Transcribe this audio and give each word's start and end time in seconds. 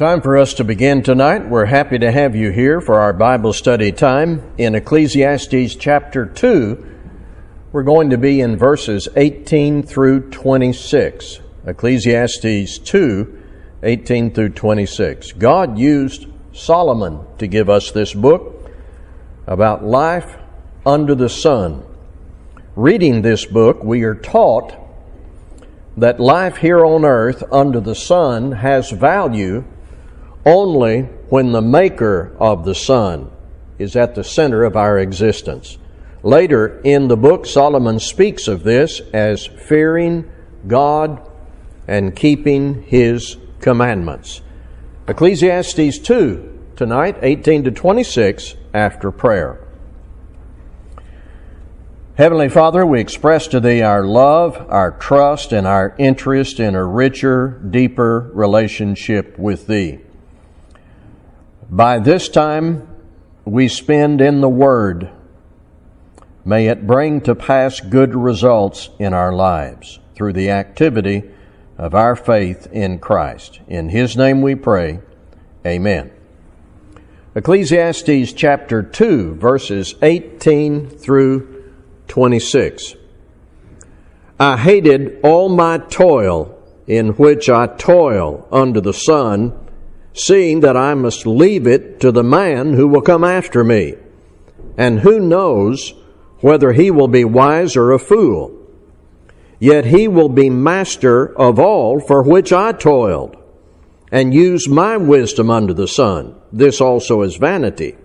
Time 0.00 0.22
for 0.22 0.38
us 0.38 0.54
to 0.54 0.64
begin 0.64 1.02
tonight. 1.02 1.46
We're 1.46 1.66
happy 1.66 1.98
to 1.98 2.10
have 2.10 2.34
you 2.34 2.50
here 2.52 2.80
for 2.80 3.00
our 3.00 3.12
Bible 3.12 3.52
study 3.52 3.92
time 3.92 4.42
in 4.56 4.74
Ecclesiastes 4.74 5.74
chapter 5.74 6.24
2. 6.24 6.86
We're 7.70 7.82
going 7.82 8.08
to 8.08 8.16
be 8.16 8.40
in 8.40 8.56
verses 8.56 9.10
18 9.14 9.82
through 9.82 10.30
26. 10.30 11.40
Ecclesiastes 11.66 12.78
2, 12.78 13.42
18 13.82 14.32
through 14.32 14.48
26. 14.48 15.32
God 15.32 15.78
used 15.78 16.28
Solomon 16.54 17.20
to 17.36 17.46
give 17.46 17.68
us 17.68 17.90
this 17.90 18.14
book 18.14 18.70
about 19.46 19.84
life 19.84 20.38
under 20.86 21.14
the 21.14 21.28
sun. 21.28 21.84
Reading 22.74 23.20
this 23.20 23.44
book, 23.44 23.84
we 23.84 24.04
are 24.04 24.14
taught 24.14 24.74
that 25.98 26.18
life 26.18 26.56
here 26.56 26.86
on 26.86 27.04
earth 27.04 27.42
under 27.52 27.80
the 27.80 27.94
sun 27.94 28.52
has 28.52 28.90
value 28.90 29.62
only 30.44 31.02
when 31.28 31.52
the 31.52 31.62
maker 31.62 32.34
of 32.38 32.64
the 32.64 32.74
sun 32.74 33.30
is 33.78 33.96
at 33.96 34.14
the 34.14 34.24
center 34.24 34.64
of 34.64 34.76
our 34.76 34.98
existence. 34.98 35.78
Later 36.22 36.80
in 36.84 37.08
the 37.08 37.16
book, 37.16 37.46
Solomon 37.46 37.98
speaks 37.98 38.46
of 38.46 38.62
this 38.62 39.00
as 39.12 39.46
fearing 39.46 40.30
God 40.66 41.26
and 41.88 42.14
keeping 42.14 42.82
his 42.82 43.36
commandments. 43.60 44.42
Ecclesiastes 45.08 45.98
2 45.98 46.58
tonight, 46.76 47.16
18 47.22 47.64
to 47.64 47.70
26, 47.70 48.54
after 48.72 49.10
prayer. 49.10 49.66
Heavenly 52.16 52.50
Father, 52.50 52.84
we 52.84 53.00
express 53.00 53.46
to 53.48 53.60
Thee 53.60 53.80
our 53.80 54.04
love, 54.04 54.66
our 54.68 54.90
trust, 54.90 55.52
and 55.52 55.66
our 55.66 55.94
interest 55.98 56.60
in 56.60 56.74
a 56.74 56.84
richer, 56.84 57.60
deeper 57.70 58.30
relationship 58.34 59.38
with 59.38 59.66
Thee. 59.66 60.00
By 61.72 62.00
this 62.00 62.28
time 62.28 62.88
we 63.44 63.68
spend 63.68 64.20
in 64.20 64.40
the 64.40 64.48
Word, 64.48 65.08
may 66.44 66.66
it 66.66 66.84
bring 66.84 67.20
to 67.20 67.36
pass 67.36 67.78
good 67.78 68.12
results 68.16 68.90
in 68.98 69.14
our 69.14 69.32
lives 69.32 70.00
through 70.16 70.32
the 70.32 70.50
activity 70.50 71.30
of 71.78 71.94
our 71.94 72.16
faith 72.16 72.66
in 72.72 72.98
Christ. 72.98 73.60
In 73.68 73.90
His 73.90 74.16
name 74.16 74.42
we 74.42 74.56
pray. 74.56 74.98
Amen. 75.64 76.10
Ecclesiastes 77.36 78.32
chapter 78.32 78.82
2, 78.82 79.36
verses 79.36 79.94
18 80.02 80.90
through 80.90 81.72
26. 82.08 82.96
I 84.40 84.56
hated 84.56 85.20
all 85.22 85.48
my 85.48 85.78
toil 85.78 86.60
in 86.88 87.10
which 87.10 87.48
I 87.48 87.68
toil 87.68 88.48
under 88.50 88.80
the 88.80 88.92
sun 88.92 89.68
seeing 90.12 90.60
that 90.60 90.76
I 90.76 90.94
must 90.94 91.26
leave 91.26 91.66
it 91.66 92.00
to 92.00 92.12
the 92.12 92.24
man 92.24 92.74
who 92.74 92.88
will 92.88 93.02
come 93.02 93.24
after 93.24 93.62
me. 93.64 93.94
And 94.76 95.00
who 95.00 95.20
knows 95.20 95.94
whether 96.40 96.72
he 96.72 96.90
will 96.90 97.08
be 97.08 97.24
wise 97.24 97.76
or 97.76 97.92
a 97.92 97.98
fool? 97.98 98.56
Yet 99.58 99.84
he 99.84 100.08
will 100.08 100.30
be 100.30 100.48
master 100.48 101.36
of 101.38 101.58
all 101.58 102.00
for 102.00 102.22
which 102.22 102.52
I 102.52 102.72
toiled, 102.72 103.36
and 104.10 104.32
use 104.32 104.66
my 104.66 104.96
wisdom 104.96 105.50
under 105.50 105.74
the 105.74 105.88
sun. 105.88 106.34
This 106.50 106.80
also 106.80 107.22
is 107.22 107.36
vanity. 107.36 107.96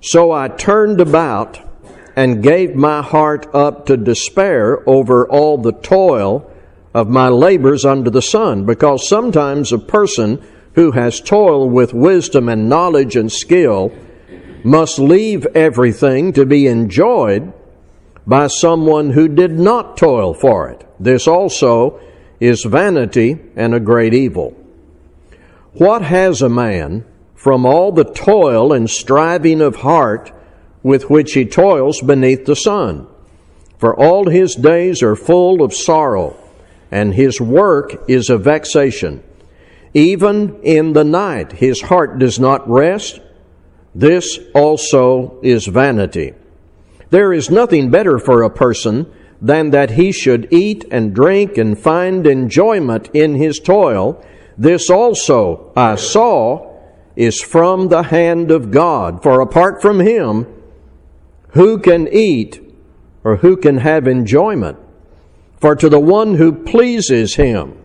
So 0.00 0.32
I 0.32 0.48
turned 0.48 1.00
about 1.00 1.60
and 2.16 2.42
gave 2.42 2.74
my 2.74 3.02
heart 3.02 3.54
up 3.54 3.86
to 3.86 3.96
despair 3.96 4.82
over 4.88 5.28
all 5.28 5.58
the 5.58 5.72
toil 5.72 6.50
of 6.94 7.08
my 7.08 7.28
labors 7.28 7.84
under 7.84 8.10
the 8.10 8.22
sun, 8.22 8.64
because 8.64 9.08
sometimes 9.08 9.72
a 9.72 9.78
person 9.78 10.42
who 10.74 10.92
has 10.92 11.20
toiled 11.20 11.72
with 11.72 11.92
wisdom 11.92 12.48
and 12.48 12.68
knowledge 12.68 13.16
and 13.16 13.30
skill 13.30 13.92
must 14.62 14.98
leave 14.98 15.46
everything 15.54 16.32
to 16.32 16.44
be 16.46 16.66
enjoyed 16.66 17.52
by 18.26 18.46
someone 18.46 19.10
who 19.10 19.26
did 19.26 19.58
not 19.58 19.96
toil 19.96 20.34
for 20.34 20.68
it. 20.68 20.86
This 21.00 21.26
also 21.26 22.00
is 22.38 22.64
vanity 22.64 23.38
and 23.56 23.74
a 23.74 23.80
great 23.80 24.14
evil. 24.14 24.56
What 25.72 26.02
has 26.02 26.42
a 26.42 26.48
man 26.48 27.04
from 27.34 27.64
all 27.64 27.92
the 27.92 28.04
toil 28.04 28.72
and 28.72 28.88
striving 28.88 29.60
of 29.60 29.76
heart 29.76 30.32
with 30.82 31.10
which 31.10 31.32
he 31.32 31.44
toils 31.44 32.00
beneath 32.00 32.44
the 32.44 32.56
sun? 32.56 33.06
For 33.78 33.98
all 33.98 34.28
his 34.28 34.54
days 34.54 35.02
are 35.02 35.16
full 35.16 35.62
of 35.62 35.72
sorrow, 35.72 36.36
and 36.90 37.14
his 37.14 37.40
work 37.40 38.04
is 38.08 38.28
a 38.28 38.36
vexation. 38.36 39.22
Even 39.94 40.60
in 40.62 40.92
the 40.92 41.04
night, 41.04 41.52
his 41.52 41.82
heart 41.82 42.18
does 42.18 42.38
not 42.38 42.68
rest. 42.68 43.20
This 43.94 44.38
also 44.54 45.40
is 45.42 45.66
vanity. 45.66 46.34
There 47.10 47.32
is 47.32 47.50
nothing 47.50 47.90
better 47.90 48.18
for 48.18 48.42
a 48.42 48.50
person 48.50 49.12
than 49.42 49.70
that 49.70 49.92
he 49.92 50.12
should 50.12 50.52
eat 50.52 50.84
and 50.90 51.14
drink 51.14 51.58
and 51.58 51.78
find 51.78 52.26
enjoyment 52.26 53.08
in 53.12 53.34
his 53.34 53.58
toil. 53.58 54.24
This 54.56 54.90
also 54.90 55.72
I 55.74 55.96
saw 55.96 56.70
is 57.16 57.40
from 57.40 57.88
the 57.88 58.04
hand 58.04 58.50
of 58.50 58.70
God. 58.70 59.22
For 59.22 59.40
apart 59.40 59.82
from 59.82 59.98
him, 59.98 60.46
who 61.48 61.78
can 61.78 62.06
eat 62.12 62.62
or 63.24 63.36
who 63.36 63.56
can 63.56 63.78
have 63.78 64.06
enjoyment? 64.06 64.78
For 65.60 65.74
to 65.74 65.88
the 65.88 66.00
one 66.00 66.36
who 66.36 66.52
pleases 66.52 67.34
him, 67.34 67.76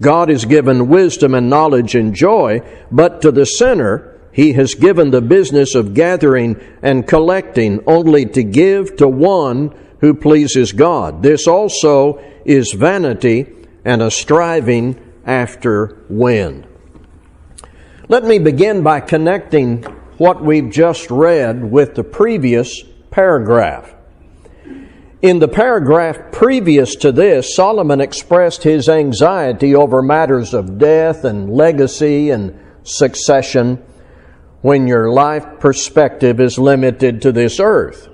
God 0.00 0.28
has 0.28 0.44
given 0.44 0.88
wisdom 0.88 1.34
and 1.34 1.50
knowledge 1.50 1.94
and 1.94 2.14
joy, 2.14 2.60
but 2.90 3.20
to 3.22 3.32
the 3.32 3.44
sinner, 3.44 4.18
he 4.32 4.52
has 4.52 4.74
given 4.74 5.10
the 5.10 5.20
business 5.20 5.74
of 5.74 5.94
gathering 5.94 6.60
and 6.82 7.06
collecting 7.06 7.82
only 7.86 8.24
to 8.26 8.44
give 8.44 8.96
to 8.96 9.08
one 9.08 9.74
who 10.00 10.14
pleases 10.14 10.72
God. 10.72 11.22
This 11.22 11.48
also 11.48 12.22
is 12.44 12.72
vanity 12.72 13.52
and 13.84 14.00
a 14.00 14.10
striving 14.10 15.00
after 15.26 16.04
wind. 16.08 16.66
Let 18.08 18.24
me 18.24 18.38
begin 18.38 18.82
by 18.82 19.00
connecting 19.00 19.82
what 20.18 20.42
we've 20.42 20.70
just 20.70 21.10
read 21.10 21.70
with 21.70 21.94
the 21.94 22.04
previous 22.04 22.82
paragraph. 23.10 23.94
In 25.20 25.40
the 25.40 25.48
paragraph 25.48 26.30
previous 26.30 26.94
to 26.96 27.10
this, 27.10 27.56
Solomon 27.56 28.00
expressed 28.00 28.62
his 28.62 28.88
anxiety 28.88 29.74
over 29.74 30.00
matters 30.00 30.54
of 30.54 30.78
death 30.78 31.24
and 31.24 31.50
legacy 31.50 32.30
and 32.30 32.56
succession 32.84 33.82
when 34.62 34.86
your 34.86 35.10
life 35.10 35.44
perspective 35.58 36.38
is 36.38 36.56
limited 36.56 37.20
to 37.22 37.32
this 37.32 37.58
earth. 37.58 38.08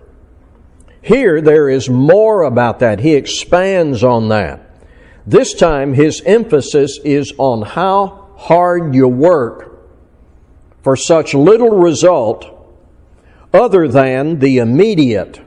Here, 1.02 1.42
there 1.42 1.68
is 1.68 1.90
more 1.90 2.42
about 2.42 2.78
that. 2.78 3.00
He 3.00 3.14
expands 3.14 4.02
on 4.02 4.30
that. 4.30 4.62
This 5.26 5.52
time, 5.52 5.92
his 5.92 6.22
emphasis 6.24 6.98
is 7.04 7.34
on 7.36 7.62
how 7.62 8.30
hard 8.38 8.94
you 8.94 9.08
work 9.08 9.86
for 10.82 10.96
such 10.96 11.34
little 11.34 11.76
result 11.76 12.46
other 13.52 13.88
than 13.88 14.38
the 14.38 14.56
immediate 14.56 15.40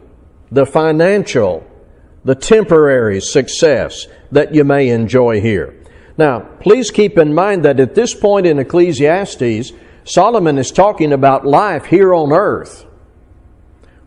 the 0.52 0.66
financial, 0.66 1.66
the 2.24 2.36
temporary 2.36 3.22
success 3.22 4.08
that 4.32 4.54
you 4.54 4.64
may 4.64 4.90
enjoy 4.90 5.42
here. 5.42 5.74
Now, 6.18 6.40
please 6.40 6.92
keep 6.92 7.18
in 7.18 7.34
mind 7.34 7.64
that 7.66 7.80
at 7.80 7.96
this 7.96 8.14
point 8.14 8.48
in 8.48 8.60
Ecclesiastes, 8.60 9.72
Solomon 10.04 10.58
is 10.58 10.72
talking 10.72 11.14
about 11.14 11.46
life 11.46 11.86
here 11.86 12.14
on 12.14 12.32
earth. 12.32 12.86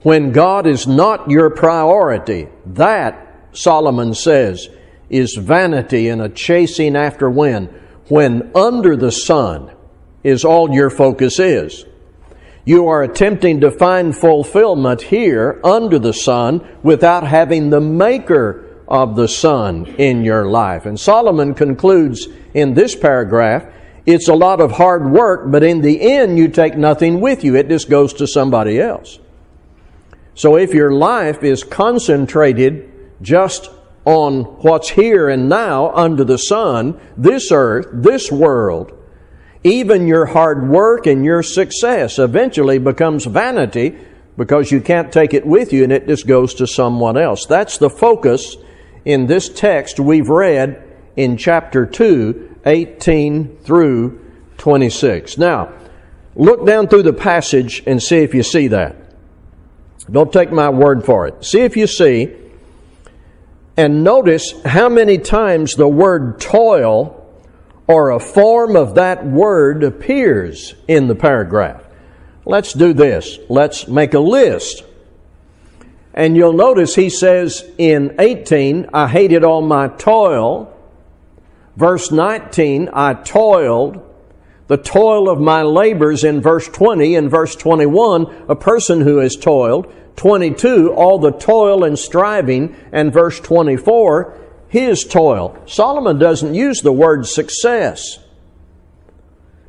When 0.03 0.33
God 0.33 0.67
is 0.67 0.87
not 0.87 1.31
your 1.31 1.51
priority, 1.51 2.49
that, 2.67 3.49
Solomon 3.53 4.15
says, 4.15 4.69
is 5.11 5.34
vanity 5.34 6.09
and 6.09 6.22
a 6.22 6.28
chasing 6.28 6.97
after 6.97 7.28
wind. 7.28 7.69
When 8.09 8.51
under 8.54 8.97
the 8.97 9.13
sun 9.13 9.71
is 10.25 10.45
all 10.45 10.72
your 10.72 10.91
focus 10.91 11.39
is 11.39 11.84
you 12.65 12.89
are 12.89 13.03
attempting 13.03 13.60
to 13.60 13.71
find 13.71 14.16
fulfillment 14.16 15.03
here 15.03 15.60
under 15.65 15.98
the 15.98 16.12
sun 16.12 16.66
without 16.83 17.27
having 17.27 17.71
the 17.71 17.80
maker 17.80 18.66
of 18.86 19.16
the 19.16 19.28
sun 19.28 19.86
in 19.98 20.24
your 20.24 20.47
life. 20.47 20.84
And 20.84 20.98
Solomon 20.98 21.54
concludes 21.54 22.28
in 22.54 22.74
this 22.74 22.95
paragraph, 22.97 23.65
it's 24.04 24.28
a 24.28 24.34
lot 24.34 24.60
of 24.60 24.72
hard 24.72 25.10
work, 25.10 25.51
but 25.51 25.62
in 25.62 25.80
the 25.80 26.01
end 26.01 26.39
you 26.39 26.48
take 26.48 26.77
nothing 26.77 27.21
with 27.21 27.45
you. 27.45 27.54
It 27.54 27.68
just 27.68 27.89
goes 27.89 28.12
to 28.15 28.27
somebody 28.27 28.80
else. 28.80 29.18
So 30.34 30.57
if 30.57 30.74
your 30.74 30.92
life 30.92 31.42
is 31.42 31.62
concentrated 31.62 32.91
just 33.22 33.71
on 34.04 34.42
what's 34.62 34.91
here 34.91 35.28
and 35.28 35.48
now 35.48 35.91
under 35.92 36.24
the 36.24 36.39
sun, 36.39 36.98
this 37.16 37.53
earth, 37.53 37.86
this 37.92 38.33
world, 38.33 38.92
even 39.62 40.07
your 40.07 40.27
hard 40.27 40.68
work 40.68 41.07
and 41.07 41.24
your 41.24 41.42
success 41.42 42.18
eventually 42.18 42.78
becomes 42.78 43.27
vanity 43.27 43.98
because 44.36 44.72
you 44.72 44.80
can't 44.80 45.12
take 45.12 45.34
it 45.34 45.47
with 45.47 45.72
you 45.72 45.84
and 45.84 45.92
it 45.92 46.07
just 46.07 46.27
goes 46.27 46.54
to 46.54 46.66
someone 46.66 47.18
else. 47.18 47.45
That's 47.47 47.77
the 47.77 47.91
focus 47.91 48.57
in 49.04 49.27
this 49.27 49.48
text 49.48 50.01
we've 50.01 50.28
read 50.28 50.83
in 51.16 51.36
chapter 51.36 51.84
2, 51.84 52.60
18 52.65 53.59
through 53.59 54.18
26. 54.57 55.36
Now, 55.36 55.72
look 56.34 56.66
down 56.66 56.89
through 56.89 57.03
the 57.03 57.12
passage 57.12 57.83
and 57.86 58.03
see 58.03 58.18
if 58.18 58.34
you 58.34 58.42
see 58.42 58.68
that. 58.68 58.97
Don't 60.10 60.33
take 60.33 60.51
my 60.51 60.71
word 60.71 61.04
for 61.04 61.27
it. 61.27 61.45
See 61.45 61.60
if 61.60 61.77
you 61.77 61.86
see, 61.86 62.34
and 63.77 64.03
notice 64.03 64.54
how 64.65 64.89
many 64.89 65.18
times 65.18 65.74
the 65.74 65.89
word 65.89 66.41
toil 66.41 67.20
or 67.91 68.10
a 68.10 68.21
form 68.21 68.77
of 68.77 68.95
that 68.95 69.27
word 69.27 69.83
appears 69.83 70.77
in 70.87 71.09
the 71.09 71.15
paragraph. 71.16 71.83
Let's 72.45 72.72
do 72.72 72.92
this. 72.92 73.41
Let's 73.48 73.89
make 73.89 74.15
a 74.15 74.21
list. 74.21 74.84
And 76.15 76.37
you'll 76.37 76.53
notice 76.53 76.95
he 76.95 77.10
says 77.10 77.69
in 77.78 78.15
18, 78.21 78.91
I 78.95 79.09
hated 79.09 79.42
all 79.42 79.60
my 79.60 79.89
toil. 79.89 80.72
Verse 81.75 82.13
19, 82.13 82.91
I 82.92 83.15
toiled. 83.15 84.07
The 84.69 84.77
toil 84.77 85.28
of 85.28 85.41
my 85.41 85.63
labors 85.63 86.22
in 86.22 86.41
verse 86.41 86.69
20. 86.69 87.16
In 87.16 87.28
verse 87.28 87.57
21, 87.57 88.45
a 88.48 88.54
person 88.54 89.01
who 89.01 89.19
has 89.19 89.34
toiled. 89.34 89.93
22, 90.15 90.93
all 90.93 91.19
the 91.19 91.33
toil 91.33 91.83
and 91.83 91.98
striving. 91.98 92.77
And 92.93 93.13
verse 93.13 93.41
24, 93.41 94.39
his 94.71 95.05
toil. 95.05 95.61
Solomon 95.67 96.19
doesn't 96.19 96.55
use 96.55 96.81
the 96.81 96.93
word 96.93 97.27
success 97.27 98.21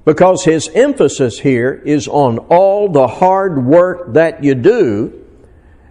because 0.05 0.45
his 0.45 0.69
emphasis 0.69 1.39
here 1.39 1.73
is 1.73 2.07
on 2.07 2.37
all 2.37 2.87
the 2.87 3.07
hard 3.07 3.65
work 3.65 4.13
that 4.13 4.43
you 4.43 4.53
do 4.53 5.25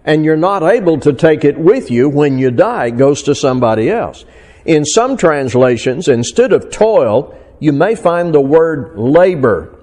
and 0.05 0.23
you're 0.23 0.37
not 0.37 0.63
able 0.63 0.97
to 1.01 1.11
take 1.11 1.43
it 1.43 1.57
with 1.57 1.91
you 1.91 2.07
when 2.09 2.39
you 2.39 2.51
die, 2.51 2.87
it 2.87 2.97
goes 2.97 3.21
to 3.23 3.35
somebody 3.35 3.89
else. 3.89 4.25
In 4.63 4.85
some 4.85 5.17
translations, 5.17 6.07
instead 6.07 6.53
of 6.53 6.71
toil, 6.71 7.37
you 7.59 7.73
may 7.73 7.95
find 7.95 8.33
the 8.33 8.41
word 8.41 8.97
labor. 8.97 9.77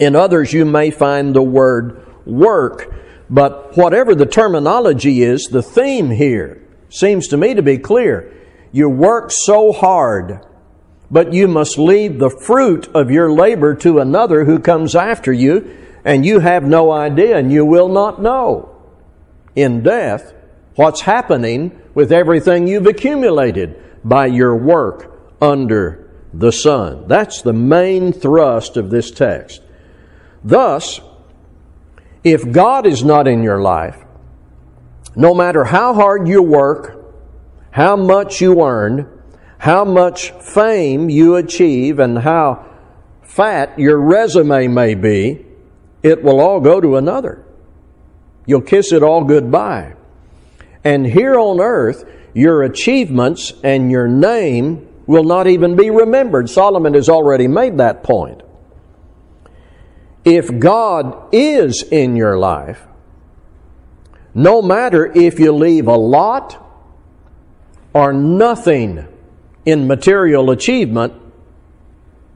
In 0.00 0.16
others, 0.16 0.52
you 0.52 0.64
may 0.64 0.90
find 0.90 1.34
the 1.34 1.42
word 1.42 2.04
work. 2.26 2.92
But 3.30 3.76
whatever 3.76 4.14
the 4.14 4.26
terminology 4.26 5.22
is, 5.22 5.44
the 5.44 5.62
theme 5.62 6.10
here 6.10 6.63
seems 6.94 7.26
to 7.28 7.36
me 7.36 7.54
to 7.54 7.62
be 7.62 7.76
clear. 7.76 8.32
You 8.70 8.88
work 8.88 9.30
so 9.32 9.72
hard, 9.72 10.40
but 11.10 11.32
you 11.32 11.48
must 11.48 11.76
leave 11.76 12.18
the 12.18 12.30
fruit 12.30 12.88
of 12.94 13.10
your 13.10 13.32
labor 13.32 13.74
to 13.76 13.98
another 13.98 14.44
who 14.44 14.60
comes 14.60 14.94
after 14.94 15.32
you, 15.32 15.76
and 16.04 16.24
you 16.24 16.38
have 16.38 16.62
no 16.62 16.92
idea 16.92 17.36
and 17.36 17.50
you 17.50 17.64
will 17.64 17.88
not 17.88 18.22
know 18.22 18.70
in 19.56 19.82
death 19.82 20.32
what's 20.76 21.00
happening 21.02 21.80
with 21.94 22.12
everything 22.12 22.66
you've 22.66 22.86
accumulated 22.86 23.80
by 24.04 24.26
your 24.26 24.56
work 24.56 25.18
under 25.40 26.10
the 26.32 26.52
sun. 26.52 27.08
That's 27.08 27.42
the 27.42 27.52
main 27.52 28.12
thrust 28.12 28.76
of 28.76 28.90
this 28.90 29.10
text. 29.10 29.62
Thus, 30.42 31.00
if 32.22 32.50
God 32.52 32.86
is 32.86 33.04
not 33.04 33.26
in 33.26 33.42
your 33.42 33.60
life, 33.60 34.03
no 35.16 35.34
matter 35.34 35.64
how 35.64 35.94
hard 35.94 36.28
you 36.28 36.42
work, 36.42 37.00
how 37.70 37.96
much 37.96 38.40
you 38.40 38.62
earn, 38.62 39.08
how 39.58 39.84
much 39.84 40.30
fame 40.32 41.08
you 41.08 41.36
achieve, 41.36 41.98
and 41.98 42.18
how 42.18 42.66
fat 43.22 43.78
your 43.78 43.98
resume 43.98 44.68
may 44.68 44.94
be, 44.94 45.44
it 46.02 46.22
will 46.22 46.40
all 46.40 46.60
go 46.60 46.80
to 46.80 46.96
another. 46.96 47.44
You'll 48.46 48.60
kiss 48.60 48.92
it 48.92 49.02
all 49.02 49.24
goodbye. 49.24 49.94
And 50.84 51.06
here 51.06 51.38
on 51.38 51.60
earth, 51.60 52.04
your 52.34 52.62
achievements 52.62 53.52
and 53.62 53.90
your 53.90 54.06
name 54.06 54.86
will 55.06 55.24
not 55.24 55.46
even 55.46 55.76
be 55.76 55.90
remembered. 55.90 56.50
Solomon 56.50 56.94
has 56.94 57.08
already 57.08 57.48
made 57.48 57.78
that 57.78 58.02
point. 58.02 58.42
If 60.24 60.58
God 60.58 61.28
is 61.32 61.82
in 61.82 62.16
your 62.16 62.38
life, 62.38 62.86
no 64.34 64.60
matter 64.60 65.06
if 65.06 65.38
you 65.38 65.52
leave 65.52 65.86
a 65.86 65.96
lot 65.96 66.60
or 67.92 68.12
nothing 68.12 69.06
in 69.64 69.86
material 69.86 70.50
achievement, 70.50 71.14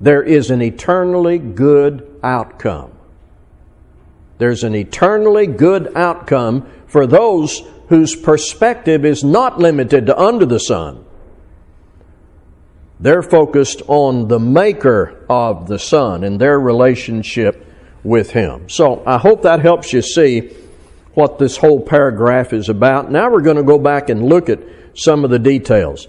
there 0.00 0.23
is 0.23 0.50
an 0.50 0.62
eternally 0.62 1.39
good 1.39 2.21
outcome. 2.23 2.93
There's 4.39 4.62
an 4.62 4.77
eternally 4.77 5.49
good 5.49 5.93
outcome 5.97 6.71
for 6.87 7.06
those 7.06 7.62
whose 7.89 8.15
perspective 8.15 9.05
is 9.05 9.25
not 9.25 9.59
limited 9.59 10.06
to 10.06 10.17
under 10.19 10.47
the 10.47 10.61
sun. 10.61 11.05
They're 13.00 13.23
focused 13.23 13.83
on 13.89 14.29
the 14.29 14.39
maker 14.39 15.25
of 15.29 15.67
the 15.67 15.79
sun 15.79 16.23
and 16.23 16.41
their 16.41 16.59
relationship 16.59 17.67
with 18.05 18.31
him. 18.31 18.69
So 18.69 19.03
I 19.06 19.19
hope 19.19 19.43
that 19.43 19.61
helps 19.61 19.93
you 19.93 20.03
see 20.03 20.50
what 21.19 21.41
this 21.41 21.56
whole 21.56 21.81
paragraph 21.81 22.53
is 22.53 22.69
about. 22.69 23.11
Now 23.11 23.29
we're 23.29 23.43
going 23.43 23.56
to 23.56 23.65
go 23.65 23.76
back 23.76 24.09
and 24.09 24.23
look 24.23 24.49
at 24.49 24.61
some 24.94 25.25
of 25.25 25.31
the 25.31 25.38
details. 25.41 26.06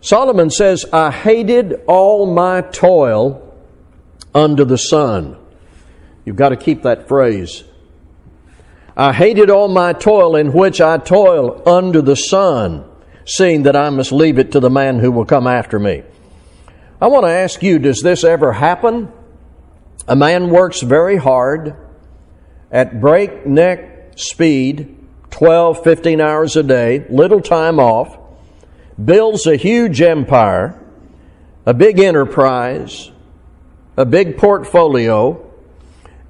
Solomon 0.00 0.50
says, 0.50 0.84
I 0.92 1.12
hated 1.12 1.84
all 1.86 2.26
my 2.26 2.62
toil 2.62 3.56
under 4.34 4.64
the 4.64 4.76
sun. 4.76 5.36
You've 6.24 6.34
got 6.34 6.48
to 6.48 6.56
keep 6.56 6.82
that 6.82 7.06
phrase. 7.06 7.62
I 8.96 9.12
hated 9.12 9.48
all 9.48 9.68
my 9.68 9.92
toil 9.92 10.34
in 10.34 10.52
which 10.52 10.80
I 10.80 10.98
toil 10.98 11.62
under 11.64 12.02
the 12.02 12.16
sun, 12.16 12.84
seeing 13.26 13.62
that 13.62 13.76
I 13.76 13.90
must 13.90 14.10
leave 14.10 14.40
it 14.40 14.50
to 14.52 14.60
the 14.60 14.70
man 14.70 14.98
who 14.98 15.12
will 15.12 15.24
come 15.24 15.46
after 15.46 15.78
me. 15.78 16.02
I 17.00 17.06
want 17.06 17.26
to 17.26 17.30
ask 17.30 17.62
you, 17.62 17.78
does 17.78 18.02
this 18.02 18.24
ever 18.24 18.54
happen? 18.54 19.12
A 20.08 20.16
man 20.16 20.50
works 20.50 20.80
very 20.80 21.16
hard 21.16 21.76
at 22.72 23.00
breakneck 23.00 23.97
speed, 24.18 24.96
12, 25.30 25.84
15 25.84 26.20
hours 26.20 26.56
a 26.56 26.62
day, 26.62 27.06
little 27.08 27.40
time 27.40 27.78
off, 27.78 28.18
builds 29.02 29.46
a 29.46 29.56
huge 29.56 30.02
empire, 30.02 30.78
a 31.64 31.72
big 31.72 32.00
enterprise, 32.00 33.12
a 33.96 34.04
big 34.04 34.36
portfolio, 34.36 35.44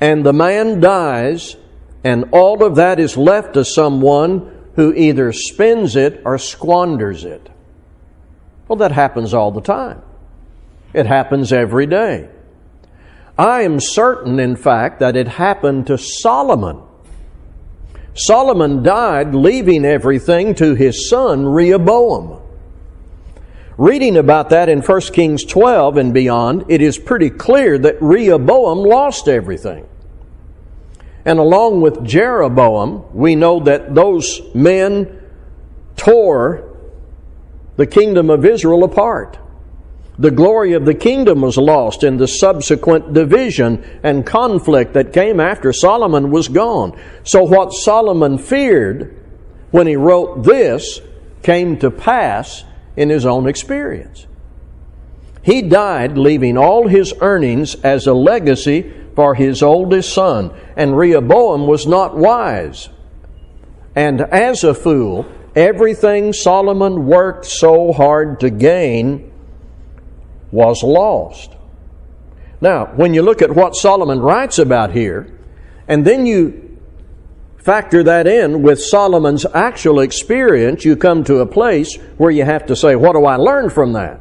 and 0.01 0.25
the 0.25 0.33
man 0.33 0.81
dies, 0.81 1.57
and 2.05 2.27
all 2.33 2.63
of 2.63 2.77
that 2.77 3.01
is 3.01 3.17
left 3.17 3.55
to 3.55 3.65
someone 3.65 4.55
who 4.77 4.93
either 4.95 5.33
spends 5.33 5.97
it 5.97 6.21
or 6.25 6.39
squanders 6.39 7.25
it. 7.25 7.49
Well, 8.69 8.77
that 8.77 8.93
happens 8.93 9.33
all 9.33 9.51
the 9.51 9.63
time. 9.63 10.03
It 10.93 11.07
happens 11.07 11.53
every 11.53 11.87
day. 11.87 12.29
I 13.39 13.63
am 13.63 13.81
certain, 13.81 14.39
in 14.39 14.57
fact, 14.57 15.01
that 15.01 15.17
it 15.17 15.29
happened 15.29 15.87
to 15.87 15.97
Solomon. 15.97 16.83
Solomon 18.19 18.83
died 18.83 19.35
leaving 19.35 19.85
everything 19.85 20.55
to 20.57 20.75
his 20.75 21.09
son 21.09 21.47
Rehoboam. 21.47 22.43
Reading 23.77 24.17
about 24.17 24.51
that 24.51 24.69
in 24.69 24.83
1 24.83 25.01
Kings 25.13 25.45
12 25.45 25.97
and 25.99 26.13
beyond, 26.13 26.65
it 26.69 26.83
is 26.83 26.99
pretty 26.99 27.31
clear 27.31 27.79
that 27.79 28.03
Rehoboam 28.03 28.79
lost 28.79 29.29
everything. 29.29 29.87
And 31.25 31.39
along 31.39 31.81
with 31.81 32.05
Jeroboam, 32.05 33.05
we 33.15 33.37
know 33.37 33.61
that 33.61 33.95
those 33.95 34.41
men 34.53 35.23
tore 35.95 36.77
the 37.77 37.87
kingdom 37.87 38.31
of 38.31 38.45
Israel 38.45 38.83
apart. 38.83 39.39
The 40.19 40.31
glory 40.33 40.73
of 40.73 40.85
the 40.85 40.95
kingdom 40.95 41.43
was 41.43 41.57
lost 41.57 42.03
in 42.03 42.17
the 42.17 42.27
subsequent 42.27 43.13
division 43.13 43.85
and 44.03 44.27
conflict 44.27 44.95
that 44.95 45.13
came 45.13 45.39
after 45.39 45.73
Solomon 45.73 46.31
was 46.31 46.49
gone. 46.49 46.99
So, 47.23 47.45
what 47.45 47.73
Solomon 47.73 48.39
feared 48.39 49.15
when 49.71 49.87
he 49.87 49.95
wrote 49.95 50.43
this 50.43 51.01
came 51.43 51.79
to 51.79 51.91
pass 51.91 52.65
in 52.97 53.11
his 53.11 53.25
own 53.25 53.49
experience. 53.49 54.27
He 55.43 55.63
died 55.63 56.19
leaving 56.19 56.59
all 56.59 56.89
his 56.89 57.15
earnings 57.21 57.77
as 57.77 58.07
a 58.07 58.13
legacy 58.13 58.93
for 59.15 59.37
his 59.37 59.63
oldest 59.63 60.13
son, 60.13 60.51
and 60.77 60.99
Rehoboam 60.99 61.67
was 61.67 61.87
not 61.87 62.17
wise. 62.17 62.89
And 63.95 64.21
as 64.21 64.65
a 64.65 64.75
fool, 64.75 65.27
everything 65.55 66.33
Solomon 66.33 67.07
worked 67.07 67.47
so 67.47 67.93
hard 67.93 68.41
to 68.41 68.51
gain 68.51 69.33
was 70.51 70.83
lost. 70.83 71.53
Now, 72.61 72.87
when 72.87 73.15
you 73.15 73.23
look 73.23 73.43
at 73.43 73.55
what 73.55 73.75
Solomon 73.75 74.21
writes 74.21 74.59
about 74.59 74.93
here, 74.93 75.39
and 75.87 76.05
then 76.05 76.27
you 76.27 76.79
factor 77.59 78.03
that 78.03 78.27
in 78.27 78.63
with 78.63 78.81
Solomon's 78.81 79.47
actual 79.55 80.01
experience, 80.01 80.85
you 80.85 80.97
come 80.97 81.25
to 81.25 81.39
a 81.39 81.47
place 81.47 81.97
where 82.17 82.31
you 82.31 82.45
have 82.45 82.67
to 82.67 82.77
say, 82.77 82.97
What 82.97 83.13
do 83.13 83.25
I 83.25 83.37
learn 83.37 83.71
from 83.71 83.93
that? 83.93 84.21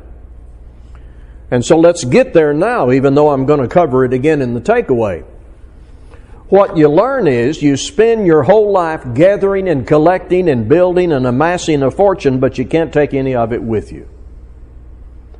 And 1.49 1.63
so 1.63 1.79
let's 1.79 2.03
get 2.03 2.33
there 2.33 2.53
now, 2.53 2.91
even 2.91 3.15
though 3.15 3.29
I'm 3.29 3.45
going 3.45 3.61
to 3.61 3.67
cover 3.67 4.03
it 4.03 4.13
again 4.13 4.41
in 4.41 4.53
the 4.53 4.61
takeaway. 4.61 5.23
What 6.49 6.77
you 6.77 6.89
learn 6.89 7.27
is 7.27 7.61
you 7.61 7.75
spend 7.75 8.25
your 8.25 8.43
whole 8.43 8.71
life 8.71 9.03
gathering 9.13 9.67
and 9.67 9.85
collecting 9.85 10.49
and 10.49 10.67
building 10.67 11.11
and 11.11 11.25
amassing 11.25 11.83
a 11.83 11.91
fortune, 11.91 12.39
but 12.39 12.57
you 12.57 12.65
can't 12.65 12.93
take 12.93 13.13
any 13.13 13.35
of 13.35 13.51
it 13.51 13.61
with 13.61 13.91
you. 13.91 14.07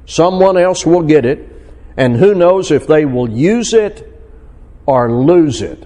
Someone 0.07 0.57
else 0.57 0.85
will 0.85 1.03
get 1.03 1.25
it, 1.25 1.53
And 1.97 2.15
who 2.15 2.35
knows 2.35 2.69
if 2.69 2.85
they 2.85 3.05
will 3.05 3.29
use 3.29 3.73
it 3.73 4.07
or 4.85 5.11
lose 5.11 5.63
it. 5.63 5.83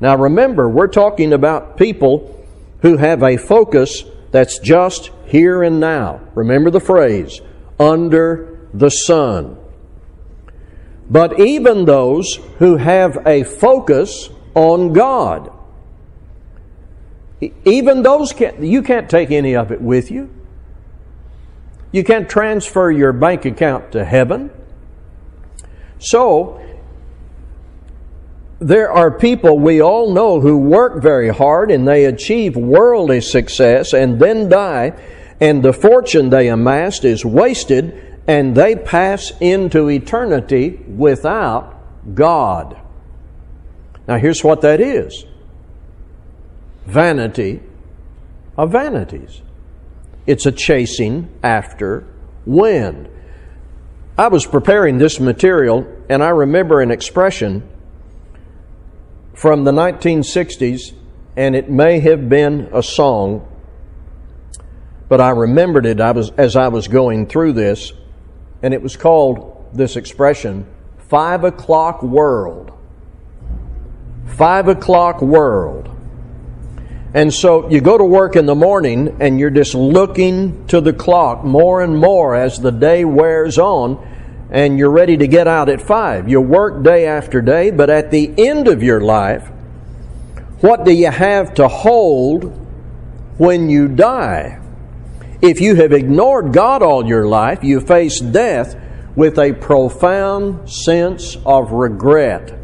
Now 0.00 0.16
remember, 0.16 0.68
we're 0.68 0.88
talking 0.88 1.32
about 1.32 1.76
people 1.76 2.44
who 2.82 2.96
have 2.96 3.22
a 3.22 3.36
focus 3.36 4.04
that's 4.32 4.58
just 4.58 5.10
here 5.26 5.62
and 5.62 5.78
now. 5.78 6.20
Remember 6.34 6.68
the 6.68 6.80
phrase, 6.80 7.40
under 7.78 8.68
the 8.74 8.90
sun. 8.90 9.56
But 11.08 11.38
even 11.38 11.84
those 11.84 12.40
who 12.58 12.76
have 12.76 13.24
a 13.24 13.44
focus 13.44 14.30
on 14.54 14.92
God, 14.92 15.52
even 17.64 18.02
those 18.02 18.32
can't, 18.32 18.60
you 18.60 18.82
can't 18.82 19.08
take 19.08 19.30
any 19.30 19.54
of 19.54 19.70
it 19.70 19.80
with 19.80 20.10
you. 20.10 20.28
You 21.94 22.02
can't 22.02 22.28
transfer 22.28 22.90
your 22.90 23.12
bank 23.12 23.44
account 23.44 23.92
to 23.92 24.04
heaven. 24.04 24.50
So, 26.00 26.60
there 28.58 28.90
are 28.90 29.16
people 29.16 29.60
we 29.60 29.80
all 29.80 30.12
know 30.12 30.40
who 30.40 30.58
work 30.58 31.00
very 31.00 31.28
hard 31.28 31.70
and 31.70 31.86
they 31.86 32.06
achieve 32.06 32.56
worldly 32.56 33.20
success 33.20 33.94
and 33.94 34.18
then 34.18 34.48
die, 34.48 35.00
and 35.40 35.62
the 35.62 35.72
fortune 35.72 36.30
they 36.30 36.48
amassed 36.48 37.04
is 37.04 37.24
wasted 37.24 38.18
and 38.26 38.56
they 38.56 38.74
pass 38.74 39.32
into 39.40 39.88
eternity 39.88 40.70
without 40.88 41.80
God. 42.12 42.76
Now, 44.08 44.18
here's 44.18 44.42
what 44.42 44.62
that 44.62 44.80
is 44.80 45.26
vanity 46.86 47.62
of 48.58 48.72
vanities. 48.72 49.42
It's 50.26 50.46
a 50.46 50.52
chasing 50.52 51.28
after 51.42 52.06
wind. 52.46 53.08
I 54.16 54.28
was 54.28 54.46
preparing 54.46 54.98
this 54.98 55.20
material 55.20 55.86
and 56.08 56.22
I 56.22 56.28
remember 56.28 56.80
an 56.80 56.90
expression 56.90 57.68
from 59.34 59.64
the 59.64 59.72
1960s, 59.72 60.92
and 61.36 61.56
it 61.56 61.68
may 61.68 61.98
have 62.00 62.28
been 62.28 62.68
a 62.72 62.82
song, 62.82 63.48
but 65.08 65.20
I 65.20 65.30
remembered 65.30 65.86
it 65.86 66.00
I 66.00 66.12
was, 66.12 66.30
as 66.30 66.56
I 66.56 66.68
was 66.68 66.88
going 66.88 67.26
through 67.26 67.54
this, 67.54 67.92
and 68.62 68.72
it 68.72 68.80
was 68.80 68.96
called 68.96 69.70
this 69.74 69.96
expression 69.96 70.66
Five 71.08 71.44
O'Clock 71.44 72.02
World. 72.02 72.72
Five 74.26 74.68
O'Clock 74.68 75.20
World. 75.20 75.93
And 77.14 77.32
so 77.32 77.70
you 77.70 77.80
go 77.80 77.96
to 77.96 78.04
work 78.04 78.34
in 78.34 78.44
the 78.44 78.56
morning 78.56 79.16
and 79.20 79.38
you're 79.38 79.48
just 79.48 79.76
looking 79.76 80.66
to 80.66 80.80
the 80.80 80.92
clock 80.92 81.44
more 81.44 81.80
and 81.80 81.96
more 81.96 82.34
as 82.34 82.58
the 82.58 82.72
day 82.72 83.04
wears 83.04 83.56
on 83.56 84.04
and 84.50 84.78
you're 84.78 84.90
ready 84.90 85.16
to 85.16 85.28
get 85.28 85.46
out 85.46 85.68
at 85.68 85.80
five. 85.80 86.28
You 86.28 86.40
work 86.40 86.82
day 86.82 87.06
after 87.06 87.40
day, 87.40 87.70
but 87.70 87.88
at 87.88 88.10
the 88.10 88.32
end 88.36 88.66
of 88.66 88.82
your 88.82 89.00
life, 89.00 89.48
what 90.60 90.84
do 90.84 90.92
you 90.92 91.10
have 91.10 91.54
to 91.54 91.68
hold 91.68 92.44
when 93.38 93.70
you 93.70 93.86
die? 93.86 94.60
If 95.40 95.60
you 95.60 95.76
have 95.76 95.92
ignored 95.92 96.52
God 96.52 96.82
all 96.82 97.06
your 97.06 97.26
life, 97.26 97.62
you 97.62 97.80
face 97.80 98.18
death 98.20 98.76
with 99.14 99.38
a 99.38 99.52
profound 99.52 100.68
sense 100.68 101.36
of 101.46 101.70
regret, 101.72 102.58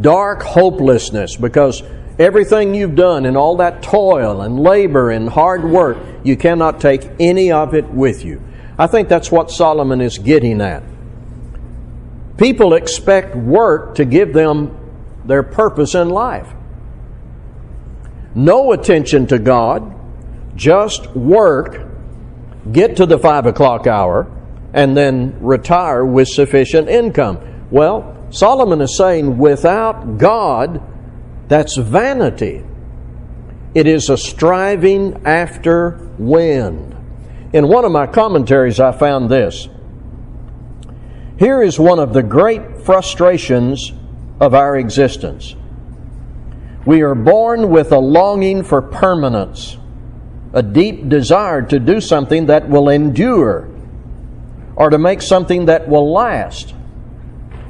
dark 0.00 0.42
hopelessness, 0.42 1.36
because 1.36 1.82
everything 2.18 2.74
you've 2.74 2.94
done 2.94 3.26
and 3.26 3.36
all 3.36 3.56
that 3.56 3.82
toil 3.82 4.40
and 4.40 4.58
labor 4.58 5.10
and 5.10 5.28
hard 5.28 5.64
work, 5.64 5.98
you 6.24 6.36
cannot 6.36 6.80
take 6.80 7.08
any 7.20 7.52
of 7.52 7.74
it 7.74 7.86
with 7.86 8.24
you. 8.24 8.42
I 8.78 8.86
think 8.86 9.08
that's 9.08 9.30
what 9.30 9.50
Solomon 9.50 10.00
is 10.00 10.18
getting 10.18 10.60
at. 10.60 10.82
People 12.36 12.74
expect 12.74 13.34
work 13.34 13.94
to 13.96 14.04
give 14.04 14.32
them 14.32 14.76
their 15.24 15.42
purpose 15.42 15.94
in 15.94 16.10
life. 16.10 16.48
No 18.34 18.72
attention 18.72 19.26
to 19.28 19.38
God, 19.38 19.94
just 20.54 21.10
work, 21.16 21.86
get 22.70 22.96
to 22.96 23.06
the 23.06 23.18
five 23.18 23.46
o'clock 23.46 23.86
hour, 23.86 24.30
and 24.74 24.94
then 24.94 25.38
retire 25.40 26.04
with 26.04 26.28
sufficient 26.28 26.88
income. 26.88 27.66
Well, 27.70 28.26
Solomon 28.30 28.82
is 28.82 28.96
saying 28.98 29.38
without 29.38 30.18
God, 30.18 30.82
that's 31.48 31.76
vanity. 31.76 32.64
It 33.74 33.86
is 33.86 34.08
a 34.08 34.16
striving 34.16 35.26
after 35.26 36.10
wind. 36.18 36.96
In 37.52 37.68
one 37.68 37.84
of 37.84 37.92
my 37.92 38.06
commentaries, 38.06 38.80
I 38.80 38.92
found 38.92 39.30
this. 39.30 39.68
Here 41.38 41.62
is 41.62 41.78
one 41.78 41.98
of 41.98 42.12
the 42.12 42.22
great 42.22 42.80
frustrations 42.80 43.92
of 44.40 44.54
our 44.54 44.76
existence. 44.76 45.54
We 46.86 47.02
are 47.02 47.14
born 47.14 47.68
with 47.68 47.92
a 47.92 47.98
longing 47.98 48.62
for 48.62 48.80
permanence, 48.80 49.76
a 50.52 50.62
deep 50.62 51.08
desire 51.08 51.62
to 51.62 51.78
do 51.78 52.00
something 52.00 52.46
that 52.46 52.68
will 52.68 52.88
endure, 52.88 53.68
or 54.74 54.90
to 54.90 54.98
make 54.98 55.20
something 55.20 55.66
that 55.66 55.88
will 55.88 56.12
last. 56.12 56.74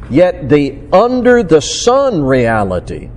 Yet 0.09 0.49
the 0.49 0.79
under 0.93 1.43
the 1.43 1.61
sun 1.61 2.23
reality 2.23 3.11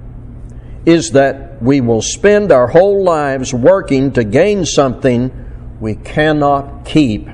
is 0.85 1.11
that 1.11 1.61
we 1.61 1.81
will 1.81 2.01
spend 2.01 2.51
our 2.51 2.67
whole 2.67 3.03
lives 3.03 3.53
working 3.53 4.11
to 4.13 4.23
gain 4.23 4.65
something 4.65 5.31
we 5.79 5.95
cannot 5.95 6.85
keep 6.85 7.27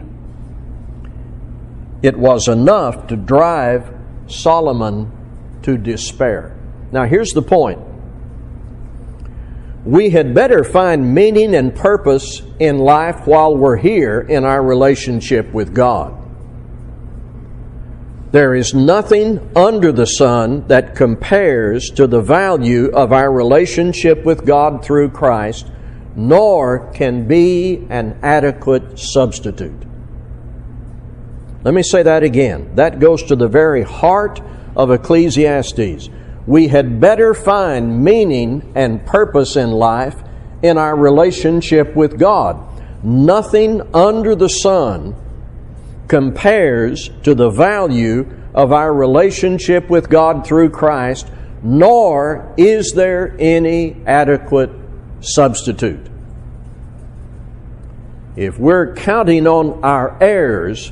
it 2.05 2.15
was 2.15 2.47
enough 2.47 3.07
to 3.07 3.15
drive 3.15 3.91
Solomon 4.27 5.11
to 5.63 5.75
despair. 5.75 6.55
Now, 6.91 7.05
here's 7.05 7.31
the 7.31 7.41
point 7.41 7.79
we 9.83 10.11
had 10.11 10.33
better 10.35 10.63
find 10.63 11.15
meaning 11.15 11.55
and 11.55 11.73
purpose 11.73 12.43
in 12.59 12.77
life 12.77 13.25
while 13.25 13.55
we're 13.55 13.77
here 13.77 14.21
in 14.21 14.43
our 14.43 14.63
relationship 14.63 15.51
with 15.51 15.73
God. 15.73 16.15
There 18.35 18.53
is 18.53 18.73
nothing 18.73 19.49
under 19.55 19.93
the 19.93 20.05
sun 20.05 20.67
that 20.67 20.93
compares 20.93 21.89
to 21.91 22.05
the 22.05 22.19
value 22.19 22.87
of 22.87 23.13
our 23.13 23.31
relationship 23.31 24.25
with 24.25 24.45
God 24.45 24.83
through 24.83 25.11
Christ, 25.11 25.71
nor 26.17 26.91
can 26.91 27.29
be 27.29 27.87
an 27.89 28.19
adequate 28.21 28.99
substitute. 28.99 29.81
Let 31.63 31.73
me 31.73 31.81
say 31.81 32.03
that 32.03 32.23
again. 32.23 32.75
That 32.75 32.99
goes 32.99 33.23
to 33.23 33.37
the 33.37 33.47
very 33.47 33.83
heart 33.83 34.41
of 34.75 34.91
Ecclesiastes. 34.91 36.09
We 36.45 36.67
had 36.67 36.99
better 36.99 37.33
find 37.33 38.03
meaning 38.03 38.73
and 38.75 39.05
purpose 39.05 39.55
in 39.55 39.71
life 39.71 40.21
in 40.61 40.77
our 40.77 40.97
relationship 40.97 41.95
with 41.95 42.19
God. 42.19 42.59
Nothing 43.01 43.95
under 43.95 44.35
the 44.35 44.49
sun 44.49 45.15
compares 46.07 47.09
to 47.23 47.33
the 47.33 47.49
value 47.49 48.29
of 48.53 48.71
our 48.71 48.93
relationship 48.93 49.89
with 49.89 50.09
God 50.09 50.45
through 50.45 50.69
Christ, 50.69 51.29
nor 51.61 52.53
is 52.57 52.93
there 52.93 53.35
any 53.39 53.97
adequate 54.05 54.69
substitute. 55.21 56.07
If 58.35 58.59
we're 58.59 58.93
counting 58.95 59.47
on 59.47 59.83
our 59.83 60.21
heirs 60.21 60.91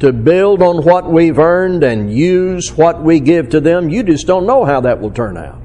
to 0.00 0.12
build 0.12 0.62
on 0.62 0.84
what 0.84 1.10
we've 1.10 1.38
earned 1.38 1.82
and 1.82 2.12
use 2.12 2.72
what 2.72 3.02
we 3.02 3.20
give 3.20 3.50
to 3.50 3.60
them, 3.60 3.88
you 3.88 4.02
just 4.02 4.26
don't 4.26 4.46
know 4.46 4.64
how 4.64 4.80
that 4.82 5.00
will 5.00 5.10
turn 5.10 5.36
out. 5.36 5.60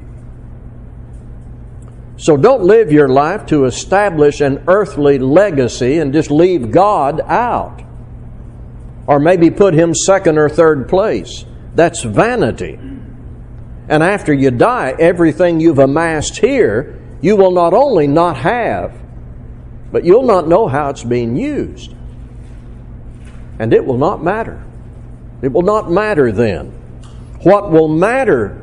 So 2.17 2.37
don't 2.37 2.63
live 2.63 2.91
your 2.91 3.09
life 3.09 3.47
to 3.47 3.65
establish 3.65 4.39
an 4.39 4.63
earthly 4.67 5.19
legacy 5.19 5.97
and 5.97 6.13
just 6.13 6.31
leave 6.31 6.71
God 6.71 7.21
out. 7.21 7.81
Or 9.07 9.19
maybe 9.19 9.51
put 9.51 9.73
Him 9.73 9.93
second 9.93 10.37
or 10.37 10.49
third 10.49 10.87
place. 10.87 11.45
That's 11.75 12.03
vanity. 12.03 12.79
And 13.89 14.01
after 14.01 14.33
you 14.33 14.51
die, 14.51 14.95
everything 14.97 15.59
you've 15.59 15.79
amassed 15.79 16.37
here, 16.37 17.01
you 17.21 17.35
will 17.35 17.51
not 17.51 17.73
only 17.73 18.07
not 18.07 18.37
have, 18.37 18.95
but 19.91 20.05
you'll 20.05 20.25
not 20.25 20.47
know 20.47 20.67
how 20.67 20.89
it's 20.89 21.03
being 21.03 21.35
used 21.35 21.93
and 23.59 23.73
it 23.73 23.85
will 23.85 23.97
not 23.97 24.23
matter. 24.23 24.63
It 25.41 25.51
will 25.51 25.61
not 25.61 25.91
matter 25.91 26.31
then. 26.31 26.71
What 27.43 27.71
will 27.71 27.87
matter 27.87 28.59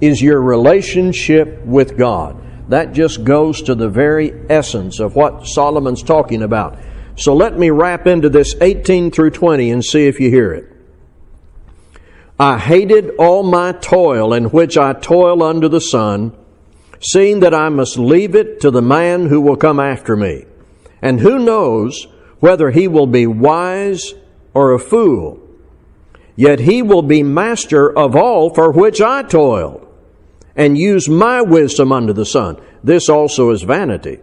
is 0.00 0.20
your 0.20 0.40
relationship 0.40 1.64
with 1.64 1.96
God. 1.96 2.40
That 2.70 2.92
just 2.92 3.24
goes 3.24 3.62
to 3.62 3.74
the 3.74 3.88
very 3.88 4.32
essence 4.48 5.00
of 5.00 5.14
what 5.14 5.46
Solomon's 5.46 6.02
talking 6.02 6.42
about. 6.42 6.78
So 7.16 7.34
let 7.34 7.56
me 7.56 7.70
wrap 7.70 8.06
into 8.06 8.28
this 8.28 8.54
18 8.60 9.10
through 9.10 9.30
20 9.30 9.70
and 9.70 9.84
see 9.84 10.06
if 10.06 10.18
you 10.18 10.30
hear 10.30 10.52
it. 10.52 10.70
I 12.38 12.58
hated 12.58 13.10
all 13.16 13.44
my 13.44 13.72
toil 13.72 14.34
in 14.34 14.46
which 14.46 14.76
I 14.76 14.92
toil 14.92 15.42
under 15.42 15.68
the 15.68 15.80
sun, 15.80 16.36
seeing 17.00 17.40
that 17.40 17.54
I 17.54 17.68
must 17.68 17.96
leave 17.96 18.34
it 18.34 18.60
to 18.62 18.72
the 18.72 18.82
man 18.82 19.26
who 19.26 19.40
will 19.40 19.56
come 19.56 19.78
after 19.78 20.16
me. 20.16 20.46
And 21.00 21.20
who 21.20 21.38
knows 21.38 22.08
whether 22.40 22.70
he 22.70 22.88
will 22.88 23.06
be 23.06 23.26
wise 23.26 24.14
or 24.52 24.72
a 24.72 24.80
fool. 24.80 25.40
Yet 26.34 26.58
he 26.58 26.82
will 26.82 27.02
be 27.02 27.22
master 27.22 27.96
of 27.96 28.16
all 28.16 28.52
for 28.52 28.72
which 28.72 29.00
I 29.00 29.22
toiled, 29.22 29.86
and 30.56 30.76
use 30.76 31.08
my 31.08 31.42
wisdom 31.42 31.92
under 31.92 32.12
the 32.12 32.26
sun. 32.26 32.60
This 32.82 33.08
also 33.08 33.50
is 33.50 33.62
vanity. 33.62 34.18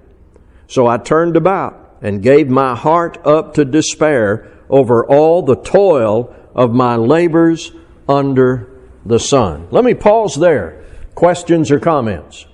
So 0.68 0.88
I 0.88 0.98
turned 0.98 1.38
about 1.38 1.81
and 2.02 2.24
gave 2.24 2.50
my 2.50 2.76
heart 2.76 3.26
up 3.26 3.54
to 3.54 3.66
despair 3.66 4.52
over 4.70 5.06
all 5.06 5.42
the 5.42 5.56
toil 5.56 6.36
of 6.56 6.74
my 6.74 6.96
labors 6.96 7.72
under 8.08 8.68
the 9.06 9.20
sun. 9.20 9.68
Let 9.72 9.84
me 9.84 9.94
pause 9.94 10.36
there. 10.36 10.84
Questions 11.16 11.72
or 11.72 11.80
comments? 11.80 12.46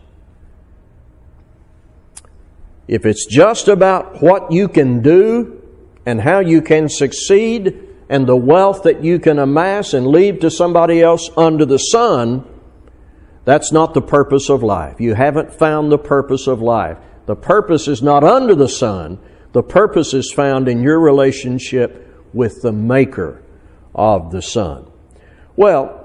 If 2.87 3.05
it's 3.05 3.25
just 3.25 3.67
about 3.67 4.21
what 4.21 4.51
you 4.51 4.67
can 4.67 5.01
do 5.01 5.61
and 6.05 6.21
how 6.21 6.39
you 6.39 6.61
can 6.61 6.87
succeed 6.87 7.83
and 8.09 8.25
the 8.25 8.35
wealth 8.35 8.83
that 8.83 9.03
you 9.03 9.19
can 9.19 9.39
amass 9.39 9.93
and 9.93 10.07
leave 10.07 10.39
to 10.39 10.49
somebody 10.49 11.01
else 11.01 11.29
under 11.35 11.65
the 11.65 11.77
sun, 11.77 12.45
that's 13.43 13.71
not 13.71 13.93
the 13.93 14.01
purpose 14.01 14.49
of 14.49 14.63
life. 14.63 14.99
You 14.99 15.13
haven't 15.13 15.53
found 15.53 15.91
the 15.91 15.97
purpose 15.97 16.47
of 16.47 16.61
life. 16.61 16.97
The 17.25 17.35
purpose 17.35 17.87
is 17.89 18.01
not 18.01 18.23
under 18.23 18.55
the 18.55 18.69
sun. 18.69 19.19
The 19.53 19.63
purpose 19.63 20.13
is 20.13 20.31
found 20.31 20.67
in 20.67 20.81
your 20.81 20.99
relationship 20.99 22.25
with 22.33 22.61
the 22.61 22.71
Maker 22.71 23.41
of 23.95 24.31
the 24.31 24.41
sun. 24.41 24.91
Well, 25.55 26.03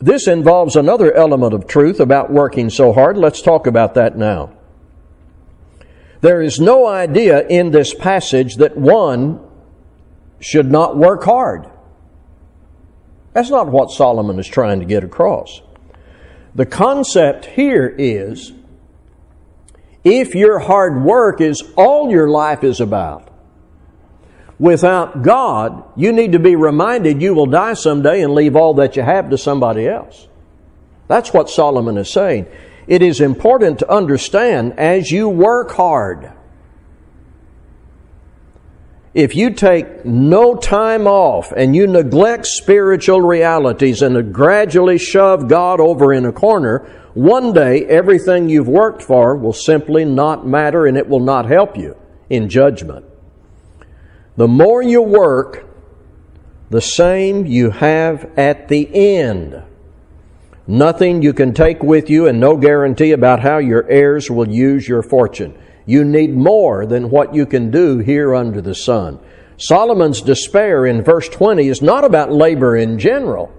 this 0.00 0.28
involves 0.28 0.76
another 0.76 1.12
element 1.12 1.54
of 1.54 1.66
truth 1.66 2.00
about 2.00 2.30
working 2.30 2.70
so 2.70 2.92
hard. 2.92 3.16
Let's 3.16 3.42
talk 3.42 3.66
about 3.66 3.94
that 3.94 4.16
now. 4.16 4.52
There 6.20 6.40
is 6.40 6.58
no 6.58 6.86
idea 6.86 7.46
in 7.46 7.70
this 7.70 7.94
passage 7.94 8.56
that 8.56 8.76
one 8.76 9.40
should 10.40 10.70
not 10.70 10.96
work 10.96 11.24
hard. 11.24 11.68
That's 13.32 13.50
not 13.50 13.68
what 13.68 13.90
Solomon 13.90 14.38
is 14.38 14.48
trying 14.48 14.80
to 14.80 14.86
get 14.86 15.04
across. 15.04 15.62
The 16.54 16.66
concept 16.66 17.44
here 17.46 17.94
is 17.98 18.52
if 20.08 20.34
your 20.34 20.58
hard 20.58 21.02
work 21.02 21.40
is 21.40 21.62
all 21.76 22.10
your 22.10 22.28
life 22.30 22.64
is 22.64 22.80
about, 22.80 23.30
without 24.58 25.22
God, 25.22 25.84
you 25.96 26.12
need 26.12 26.32
to 26.32 26.38
be 26.38 26.56
reminded 26.56 27.20
you 27.20 27.34
will 27.34 27.46
die 27.46 27.74
someday 27.74 28.22
and 28.22 28.34
leave 28.34 28.56
all 28.56 28.74
that 28.74 28.96
you 28.96 29.02
have 29.02 29.30
to 29.30 29.38
somebody 29.38 29.86
else. 29.86 30.26
That's 31.08 31.32
what 31.32 31.50
Solomon 31.50 31.98
is 31.98 32.10
saying. 32.10 32.46
It 32.86 33.02
is 33.02 33.20
important 33.20 33.80
to 33.80 33.90
understand 33.90 34.78
as 34.78 35.10
you 35.10 35.28
work 35.28 35.72
hard, 35.72 36.32
if 39.14 39.34
you 39.34 39.50
take 39.50 40.04
no 40.04 40.54
time 40.54 41.06
off 41.06 41.52
and 41.54 41.74
you 41.74 41.86
neglect 41.86 42.46
spiritual 42.46 43.20
realities 43.20 44.00
and 44.00 44.32
gradually 44.32 44.98
shove 44.98 45.48
God 45.48 45.80
over 45.80 46.12
in 46.12 46.24
a 46.24 46.32
corner, 46.32 47.07
one 47.18 47.52
day 47.52 47.84
everything 47.86 48.48
you've 48.48 48.68
worked 48.68 49.02
for 49.02 49.34
will 49.34 49.52
simply 49.52 50.04
not 50.04 50.46
matter 50.46 50.86
and 50.86 50.96
it 50.96 51.08
will 51.08 51.18
not 51.18 51.46
help 51.46 51.76
you 51.76 51.96
in 52.30 52.48
judgment. 52.48 53.04
The 54.36 54.46
more 54.46 54.82
you 54.82 55.02
work, 55.02 55.66
the 56.70 56.80
same 56.80 57.44
you 57.44 57.70
have 57.70 58.30
at 58.38 58.68
the 58.68 58.88
end. 58.94 59.60
Nothing 60.68 61.20
you 61.20 61.32
can 61.32 61.54
take 61.54 61.82
with 61.82 62.08
you 62.08 62.28
and 62.28 62.38
no 62.38 62.56
guarantee 62.56 63.10
about 63.10 63.40
how 63.40 63.58
your 63.58 63.84
heirs 63.88 64.30
will 64.30 64.48
use 64.48 64.86
your 64.86 65.02
fortune. 65.02 65.58
You 65.86 66.04
need 66.04 66.36
more 66.36 66.86
than 66.86 67.10
what 67.10 67.34
you 67.34 67.46
can 67.46 67.72
do 67.72 67.98
here 67.98 68.32
under 68.32 68.60
the 68.60 68.76
sun. 68.76 69.18
Solomon's 69.56 70.22
despair 70.22 70.86
in 70.86 71.02
verse 71.02 71.28
20 71.28 71.66
is 71.66 71.82
not 71.82 72.04
about 72.04 72.30
labor 72.30 72.76
in 72.76 72.96
general, 72.96 73.52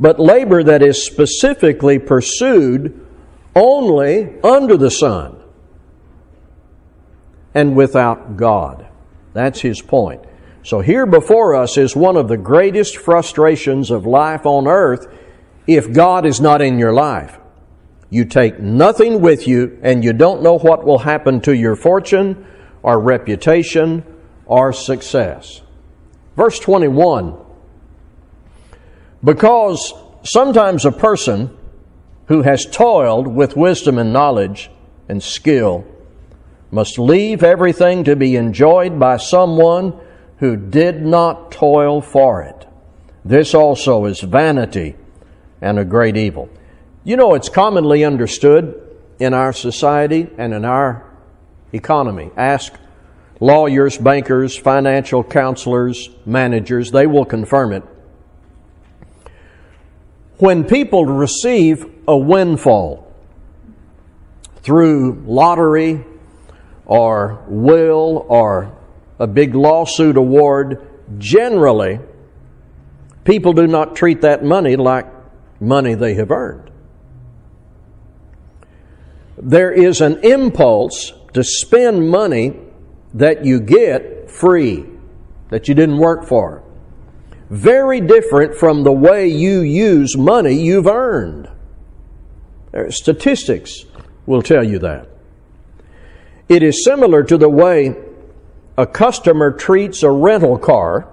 but 0.00 0.18
labor 0.18 0.64
that 0.64 0.82
is 0.82 1.04
specifically 1.04 1.98
pursued 1.98 3.06
only 3.54 4.40
under 4.42 4.78
the 4.78 4.90
sun 4.90 5.38
and 7.54 7.76
without 7.76 8.36
God. 8.36 8.88
That's 9.34 9.60
his 9.60 9.82
point. 9.82 10.24
So 10.62 10.80
here 10.80 11.06
before 11.06 11.54
us 11.54 11.76
is 11.76 11.94
one 11.94 12.16
of 12.16 12.28
the 12.28 12.36
greatest 12.36 12.96
frustrations 12.96 13.90
of 13.90 14.06
life 14.06 14.46
on 14.46 14.66
earth 14.66 15.06
if 15.66 15.92
God 15.92 16.24
is 16.24 16.40
not 16.40 16.62
in 16.62 16.78
your 16.78 16.92
life. 16.92 17.38
You 18.08 18.24
take 18.24 18.58
nothing 18.58 19.20
with 19.20 19.46
you 19.46 19.78
and 19.82 20.02
you 20.02 20.12
don't 20.12 20.42
know 20.42 20.58
what 20.58 20.84
will 20.84 20.98
happen 20.98 21.40
to 21.42 21.54
your 21.54 21.76
fortune 21.76 22.46
or 22.82 22.98
reputation 22.98 24.04
or 24.46 24.72
success. 24.72 25.60
Verse 26.36 26.58
21 26.58 27.38
Because 29.22 29.92
sometimes 30.22 30.84
a 30.84 30.92
person 30.92 31.56
who 32.26 32.42
has 32.42 32.64
toiled 32.64 33.26
with 33.26 33.56
wisdom 33.56 33.98
and 33.98 34.12
knowledge 34.12 34.70
and 35.08 35.22
skill 35.22 35.84
must 36.70 36.98
leave 36.98 37.42
everything 37.42 38.04
to 38.04 38.16
be 38.16 38.36
enjoyed 38.36 38.98
by 38.98 39.16
someone 39.16 39.98
who 40.38 40.56
did 40.56 41.02
not 41.02 41.50
toil 41.50 42.00
for 42.00 42.42
it. 42.42 42.66
This 43.24 43.54
also 43.54 44.06
is 44.06 44.20
vanity 44.20 44.96
and 45.60 45.78
a 45.78 45.84
great 45.84 46.16
evil. 46.16 46.48
You 47.04 47.16
know, 47.16 47.34
it's 47.34 47.48
commonly 47.48 48.04
understood 48.04 48.80
in 49.18 49.34
our 49.34 49.52
society 49.52 50.30
and 50.38 50.54
in 50.54 50.64
our 50.64 51.04
economy. 51.72 52.30
Ask 52.36 52.72
lawyers, 53.40 53.98
bankers, 53.98 54.56
financial 54.56 55.24
counselors, 55.24 56.08
managers, 56.24 56.90
they 56.90 57.06
will 57.06 57.24
confirm 57.24 57.72
it. 57.72 57.82
When 60.40 60.64
people 60.64 61.04
receive 61.04 61.84
a 62.08 62.16
windfall 62.16 63.06
through 64.62 65.22
lottery, 65.26 66.04
or 66.86 67.44
will 67.46 68.26
or 68.28 68.74
a 69.18 69.26
big 69.26 69.54
lawsuit 69.54 70.16
award, 70.16 70.84
generally, 71.18 72.00
people 73.24 73.52
do 73.52 73.66
not 73.66 73.94
treat 73.94 74.22
that 74.22 74.42
money 74.42 74.76
like 74.76 75.06
money 75.60 75.94
they 75.94 76.14
have 76.14 76.30
earned. 76.30 76.70
There 79.36 79.70
is 79.70 80.00
an 80.00 80.24
impulse 80.24 81.12
to 81.34 81.44
spend 81.44 82.10
money 82.10 82.56
that 83.12 83.44
you 83.44 83.60
get 83.60 84.30
free, 84.30 84.86
that 85.50 85.68
you 85.68 85.74
didn't 85.74 85.98
work 85.98 86.26
for. 86.26 86.62
Very 87.50 88.00
different 88.00 88.54
from 88.54 88.84
the 88.84 88.92
way 88.92 89.26
you 89.26 89.60
use 89.60 90.16
money 90.16 90.54
you've 90.54 90.86
earned. 90.86 91.48
Uh, 92.72 92.90
statistics 92.90 93.84
will 94.24 94.40
tell 94.40 94.62
you 94.62 94.78
that. 94.78 95.08
It 96.48 96.62
is 96.62 96.84
similar 96.84 97.24
to 97.24 97.36
the 97.36 97.48
way 97.48 97.96
a 98.78 98.86
customer 98.86 99.50
treats 99.50 100.04
a 100.04 100.10
rental 100.10 100.58
car 100.58 101.08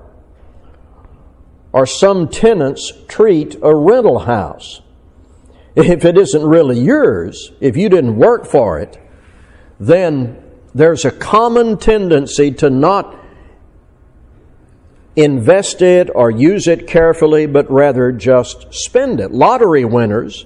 or 1.74 1.86
some 1.88 2.28
tenants 2.28 2.94
treat 3.08 3.56
a 3.64 3.76
rental 3.76 4.20
house. 4.20 4.82
If 5.76 6.06
it 6.06 6.18
isn't 6.18 6.44
really 6.44 6.80
yours, 6.80 7.52
if 7.60 7.76
you 7.76 7.90
didn't 7.90 8.16
work 8.16 8.46
for 8.46 8.80
it, 8.80 9.00
then 9.80 10.44
there's 10.74 11.06
a 11.06 11.12
common 11.12 11.78
tendency 11.78 12.52
to 12.52 12.70
not 12.70 13.16
invest 15.18 15.82
it 15.82 16.10
or 16.14 16.30
use 16.30 16.68
it 16.68 16.88
carefully, 16.88 17.48
but 17.48 17.70
rather 17.70 18.12
just 18.12 18.74
spend 18.74 19.20
it. 19.20 19.32
Lottery 19.32 19.84
winners 19.84 20.46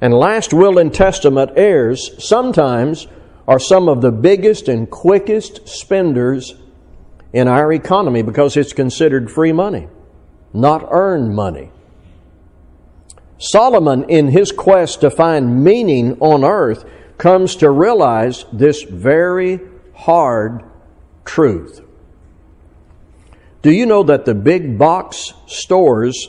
and 0.00 0.12
last 0.12 0.52
will 0.52 0.78
and 0.78 0.92
testament 0.92 1.52
heirs 1.56 2.10
sometimes 2.18 3.06
are 3.46 3.60
some 3.60 3.88
of 3.88 4.02
the 4.02 4.10
biggest 4.10 4.68
and 4.68 4.90
quickest 4.90 5.68
spenders 5.68 6.56
in 7.32 7.46
our 7.46 7.72
economy 7.72 8.22
because 8.22 8.56
it's 8.56 8.72
considered 8.72 9.30
free 9.30 9.52
money, 9.52 9.88
not 10.52 10.86
earned 10.90 11.34
money. 11.34 11.70
Solomon, 13.38 14.04
in 14.08 14.28
his 14.28 14.50
quest 14.52 15.00
to 15.00 15.10
find 15.10 15.62
meaning 15.64 16.16
on 16.20 16.44
earth, 16.44 16.84
comes 17.18 17.54
to 17.56 17.70
realize 17.70 18.44
this 18.52 18.82
very 18.82 19.60
hard 19.94 20.64
truth. 21.24 21.80
Do 23.62 23.70
you 23.70 23.86
know 23.86 24.02
that 24.02 24.24
the 24.24 24.34
big 24.34 24.76
box 24.76 25.32
stores 25.46 26.28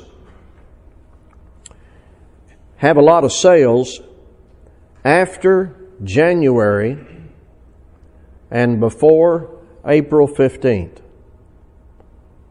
have 2.77 2.97
a 2.97 3.01
lot 3.01 3.23
of 3.23 3.31
sales 3.31 4.01
after 5.05 5.75
January 6.03 6.97
and 8.51 8.79
before 8.79 9.49
April 9.85 10.27
15th. 10.27 10.99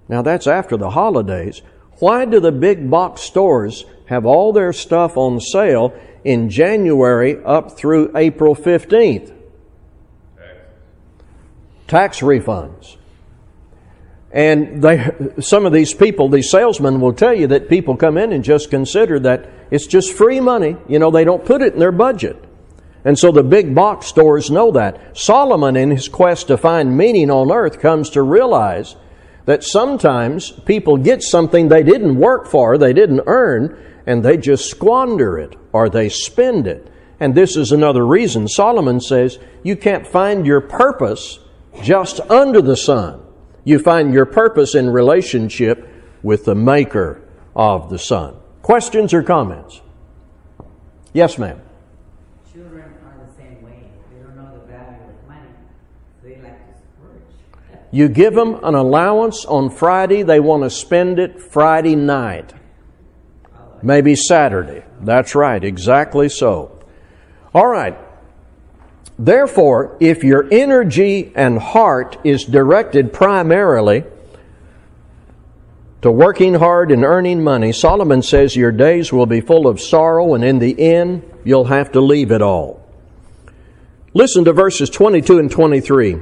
Now 0.08 0.22
that's 0.22 0.46
after 0.46 0.76
the 0.76 0.90
holidays. 0.90 1.62
Why 1.98 2.24
do 2.24 2.40
the 2.40 2.52
big 2.52 2.90
box 2.90 3.22
stores 3.22 3.84
have 4.06 4.26
all 4.26 4.52
their 4.52 4.72
stuff 4.72 5.16
on 5.16 5.40
sale 5.40 5.94
in 6.24 6.48
January 6.48 7.42
up 7.44 7.76
through 7.76 8.10
April 8.16 8.54
15th? 8.56 9.32
Tax 11.86 12.20
refunds. 12.20 12.96
And 14.32 14.82
they, 14.82 15.10
some 15.40 15.66
of 15.66 15.72
these 15.72 15.92
people, 15.92 16.28
these 16.28 16.50
salesmen 16.50 17.00
will 17.00 17.12
tell 17.12 17.34
you 17.34 17.46
that 17.48 17.68
people 17.68 17.96
come 17.96 18.16
in 18.16 18.32
and 18.32 18.42
just 18.42 18.70
consider 18.70 19.20
that 19.20 19.50
it's 19.70 19.86
just 19.86 20.12
free 20.12 20.40
money. 20.40 20.76
You 20.88 20.98
know, 20.98 21.10
they 21.10 21.24
don't 21.24 21.44
put 21.44 21.60
it 21.60 21.74
in 21.74 21.78
their 21.78 21.92
budget. 21.92 22.42
And 23.04 23.18
so 23.18 23.32
the 23.32 23.42
big 23.42 23.74
box 23.74 24.06
stores 24.06 24.50
know 24.50 24.70
that. 24.72 25.18
Solomon, 25.18 25.76
in 25.76 25.90
his 25.90 26.08
quest 26.08 26.46
to 26.46 26.56
find 26.56 26.96
meaning 26.96 27.30
on 27.30 27.52
earth, 27.52 27.80
comes 27.80 28.10
to 28.10 28.22
realize 28.22 28.96
that 29.44 29.64
sometimes 29.64 30.50
people 30.50 30.96
get 30.96 31.22
something 31.22 31.68
they 31.68 31.82
didn't 31.82 32.16
work 32.16 32.46
for, 32.46 32.78
they 32.78 32.92
didn't 32.92 33.22
earn, 33.26 33.76
and 34.06 34.22
they 34.22 34.36
just 34.36 34.70
squander 34.70 35.38
it 35.38 35.56
or 35.72 35.88
they 35.88 36.08
spend 36.08 36.66
it. 36.66 36.88
And 37.18 37.34
this 37.34 37.56
is 37.56 37.70
another 37.72 38.06
reason. 38.06 38.48
Solomon 38.48 39.00
says 39.00 39.38
you 39.62 39.76
can't 39.76 40.06
find 40.06 40.46
your 40.46 40.60
purpose 40.60 41.38
just 41.82 42.20
under 42.22 42.62
the 42.62 42.76
sun. 42.76 43.21
You 43.64 43.78
find 43.78 44.12
your 44.12 44.26
purpose 44.26 44.74
in 44.74 44.90
relationship 44.90 45.88
with 46.22 46.44
the 46.44 46.54
maker 46.54 47.22
of 47.54 47.90
the 47.90 47.98
sun. 47.98 48.36
Questions 48.62 49.14
or 49.14 49.22
comments? 49.22 49.80
Yes, 51.12 51.38
ma'am. 51.38 51.60
Children 52.52 52.84
are 53.04 53.26
the 53.26 53.32
same 53.34 53.62
way. 53.62 53.84
They 54.12 54.22
don't 54.22 54.36
know 54.36 54.52
the 54.52 54.66
value 54.72 54.98
of 55.08 55.28
money. 55.28 55.48
They 56.22 56.36
like 56.42 56.58
to 56.66 56.78
splurge. 56.78 57.22
You 57.90 58.08
give 58.08 58.34
them 58.34 58.58
an 58.64 58.74
allowance 58.74 59.44
on 59.44 59.70
Friday, 59.70 60.22
they 60.22 60.40
want 60.40 60.62
to 60.62 60.70
spend 60.70 61.18
it 61.18 61.40
Friday 61.40 61.96
night. 61.96 62.54
Maybe 63.82 64.14
Saturday. 64.14 64.84
That's 65.00 65.34
right, 65.34 65.62
exactly 65.62 66.28
so. 66.28 66.78
All 67.54 67.66
right. 67.66 67.98
Therefore, 69.24 69.96
if 70.00 70.24
your 70.24 70.48
energy 70.50 71.30
and 71.36 71.56
heart 71.56 72.18
is 72.24 72.44
directed 72.44 73.12
primarily 73.12 74.02
to 76.00 76.10
working 76.10 76.54
hard 76.54 76.90
and 76.90 77.04
earning 77.04 77.44
money, 77.44 77.72
Solomon 77.72 78.22
says 78.22 78.56
your 78.56 78.72
days 78.72 79.12
will 79.12 79.26
be 79.26 79.40
full 79.40 79.68
of 79.68 79.80
sorrow, 79.80 80.34
and 80.34 80.42
in 80.42 80.58
the 80.58 80.76
end, 80.80 81.22
you'll 81.44 81.66
have 81.66 81.92
to 81.92 82.00
leave 82.00 82.32
it 82.32 82.42
all. 82.42 82.84
Listen 84.12 84.44
to 84.44 84.52
verses 84.52 84.90
22 84.90 85.38
and 85.38 85.52
23. 85.52 86.16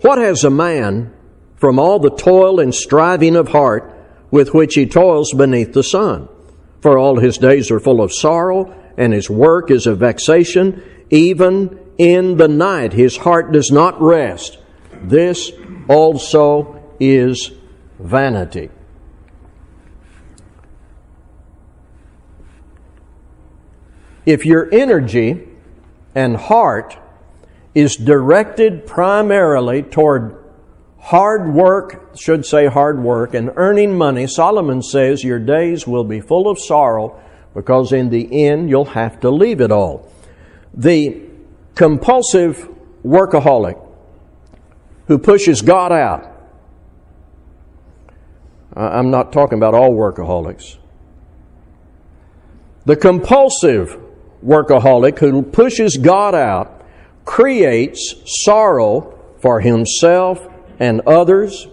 What 0.00 0.16
has 0.16 0.44
a 0.44 0.50
man 0.50 1.12
from 1.56 1.78
all 1.78 1.98
the 1.98 2.08
toil 2.08 2.58
and 2.58 2.74
striving 2.74 3.36
of 3.36 3.48
heart 3.48 3.92
with 4.30 4.54
which 4.54 4.76
he 4.76 4.86
toils 4.86 5.34
beneath 5.34 5.74
the 5.74 5.82
sun? 5.82 6.26
For 6.80 6.96
all 6.96 7.18
his 7.18 7.36
days 7.36 7.70
are 7.70 7.80
full 7.80 8.00
of 8.00 8.14
sorrow, 8.14 8.74
and 8.96 9.12
his 9.12 9.28
work 9.28 9.70
is 9.70 9.86
a 9.86 9.94
vexation. 9.94 10.82
Even 11.14 11.78
in 11.96 12.38
the 12.38 12.48
night, 12.48 12.92
his 12.92 13.18
heart 13.18 13.52
does 13.52 13.70
not 13.70 14.02
rest. 14.02 14.58
This 15.00 15.52
also 15.88 16.82
is 16.98 17.52
vanity. 18.00 18.68
If 24.26 24.44
your 24.44 24.68
energy 24.74 25.46
and 26.16 26.36
heart 26.36 26.98
is 27.76 27.94
directed 27.94 28.84
primarily 28.84 29.84
toward 29.84 30.42
hard 30.98 31.54
work, 31.54 32.16
should 32.16 32.44
say 32.44 32.66
hard 32.66 33.00
work, 33.00 33.34
and 33.34 33.52
earning 33.54 33.96
money, 33.96 34.26
Solomon 34.26 34.82
says 34.82 35.22
your 35.22 35.38
days 35.38 35.86
will 35.86 36.02
be 36.02 36.20
full 36.20 36.48
of 36.48 36.58
sorrow 36.58 37.22
because 37.54 37.92
in 37.92 38.10
the 38.10 38.46
end 38.48 38.68
you'll 38.68 38.84
have 38.84 39.20
to 39.20 39.30
leave 39.30 39.60
it 39.60 39.70
all. 39.70 40.10
The 40.76 41.22
compulsive 41.74 42.68
workaholic 43.04 43.80
who 45.06 45.18
pushes 45.18 45.62
God 45.62 45.92
out. 45.92 46.30
I'm 48.74 49.10
not 49.10 49.32
talking 49.32 49.58
about 49.58 49.74
all 49.74 49.92
workaholics. 49.92 50.78
The 52.86 52.96
compulsive 52.96 53.98
workaholic 54.44 55.18
who 55.18 55.42
pushes 55.42 55.96
God 55.96 56.34
out 56.34 56.82
creates 57.24 58.14
sorrow 58.26 59.18
for 59.40 59.60
himself 59.60 60.46
and 60.78 61.00
others, 61.06 61.68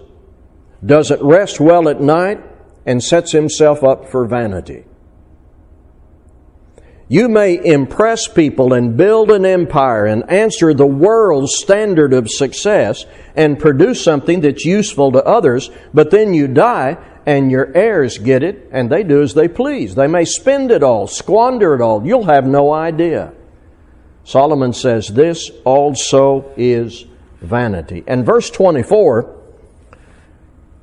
doesn't 0.86 1.22
rest 1.22 1.60
well 1.60 1.90
at 1.90 2.00
night, 2.02 2.40
and 2.86 3.04
sets 3.04 3.32
himself 3.32 3.84
up 3.84 4.10
for 4.10 4.26
vanity. 4.26 4.86
You 7.12 7.28
may 7.28 7.60
impress 7.62 8.30
people 8.30 8.72
and 8.72 8.96
build 8.96 9.32
an 9.32 9.46
empire 9.46 10.06
and 10.06 10.24
answer 10.32 10.74
the 10.74 10.88
world's 10.88 11.58
standard 11.58 12.14
of 12.14 12.30
success 12.32 13.06
and 13.36 13.60
produce 13.60 14.02
something 14.02 14.40
that's 14.40 14.64
useful 14.64 15.12
to 15.12 15.26
others, 15.26 15.72
but 15.94 16.10
then 16.10 16.34
you 16.34 16.48
die 16.48 16.98
and 17.26 17.52
your 17.52 17.70
heirs 17.76 18.18
get 18.18 18.44
it 18.44 18.70
and 18.72 18.90
they 18.90 19.04
do 19.04 19.22
as 19.22 19.34
they 19.34 19.50
please. 19.50 19.94
They 19.94 20.08
may 20.08 20.24
spend 20.24 20.72
it 20.72 20.84
all, 20.84 21.06
squander 21.06 21.76
it 21.76 21.82
all. 21.82 22.08
You'll 22.08 22.28
have 22.28 22.46
no 22.48 22.72
idea. 22.72 23.34
Solomon 24.24 24.72
says 24.72 25.10
this 25.10 25.52
also 25.66 26.54
is 26.56 27.04
vanity. 27.42 28.06
And 28.08 28.26
verse 28.26 28.50
24 28.50 29.36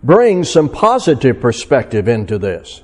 brings 0.03 0.51
some 0.51 0.69
positive 0.69 1.41
perspective 1.41 2.07
into 2.07 2.37
this 2.37 2.83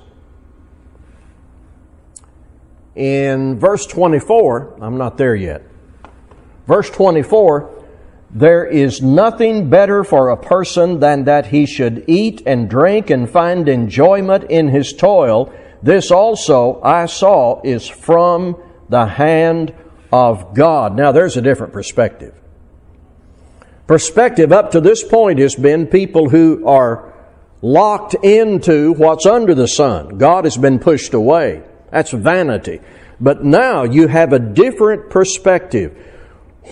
in 2.95 3.59
verse 3.59 3.85
24, 3.85 4.77
I'm 4.81 4.97
not 4.97 5.17
there 5.17 5.35
yet. 5.35 5.63
Verse 6.65 6.89
24, 6.89 7.85
there 8.31 8.65
is 8.65 9.01
nothing 9.01 9.69
better 9.69 10.03
for 10.03 10.29
a 10.29 10.37
person 10.37 10.99
than 10.99 11.25
that 11.25 11.47
he 11.47 11.65
should 11.65 12.05
eat 12.07 12.41
and 12.45 12.69
drink 12.69 13.09
and 13.09 13.29
find 13.29 13.69
enjoyment 13.69 14.45
in 14.49 14.69
his 14.69 14.93
toil. 14.93 15.53
This 15.83 16.11
also 16.11 16.81
I 16.81 17.05
saw 17.05 17.61
is 17.63 17.87
from 17.87 18.61
the 18.89 19.05
hand 19.05 19.73
of 20.11 20.53
God. 20.53 20.95
Now 20.95 21.11
there's 21.11 21.37
a 21.37 21.41
different 21.41 21.73
perspective. 21.73 22.33
Perspective 23.87 24.51
up 24.51 24.71
to 24.71 24.81
this 24.81 25.03
point 25.03 25.39
has 25.39 25.55
been 25.55 25.85
people 25.85 26.29
who 26.29 26.65
are 26.65 27.13
locked 27.61 28.15
into 28.15 28.93
what's 28.93 29.25
under 29.25 29.53
the 29.53 29.67
sun. 29.67 30.17
God 30.17 30.45
has 30.45 30.57
been 30.57 30.79
pushed 30.79 31.13
away. 31.13 31.63
That's 31.95 32.11
vanity. 32.11 32.81
But 33.21 33.45
now 33.45 33.83
you 33.83 34.09
have 34.09 34.33
a 34.33 34.39
different 34.39 35.09
perspective. 35.09 35.97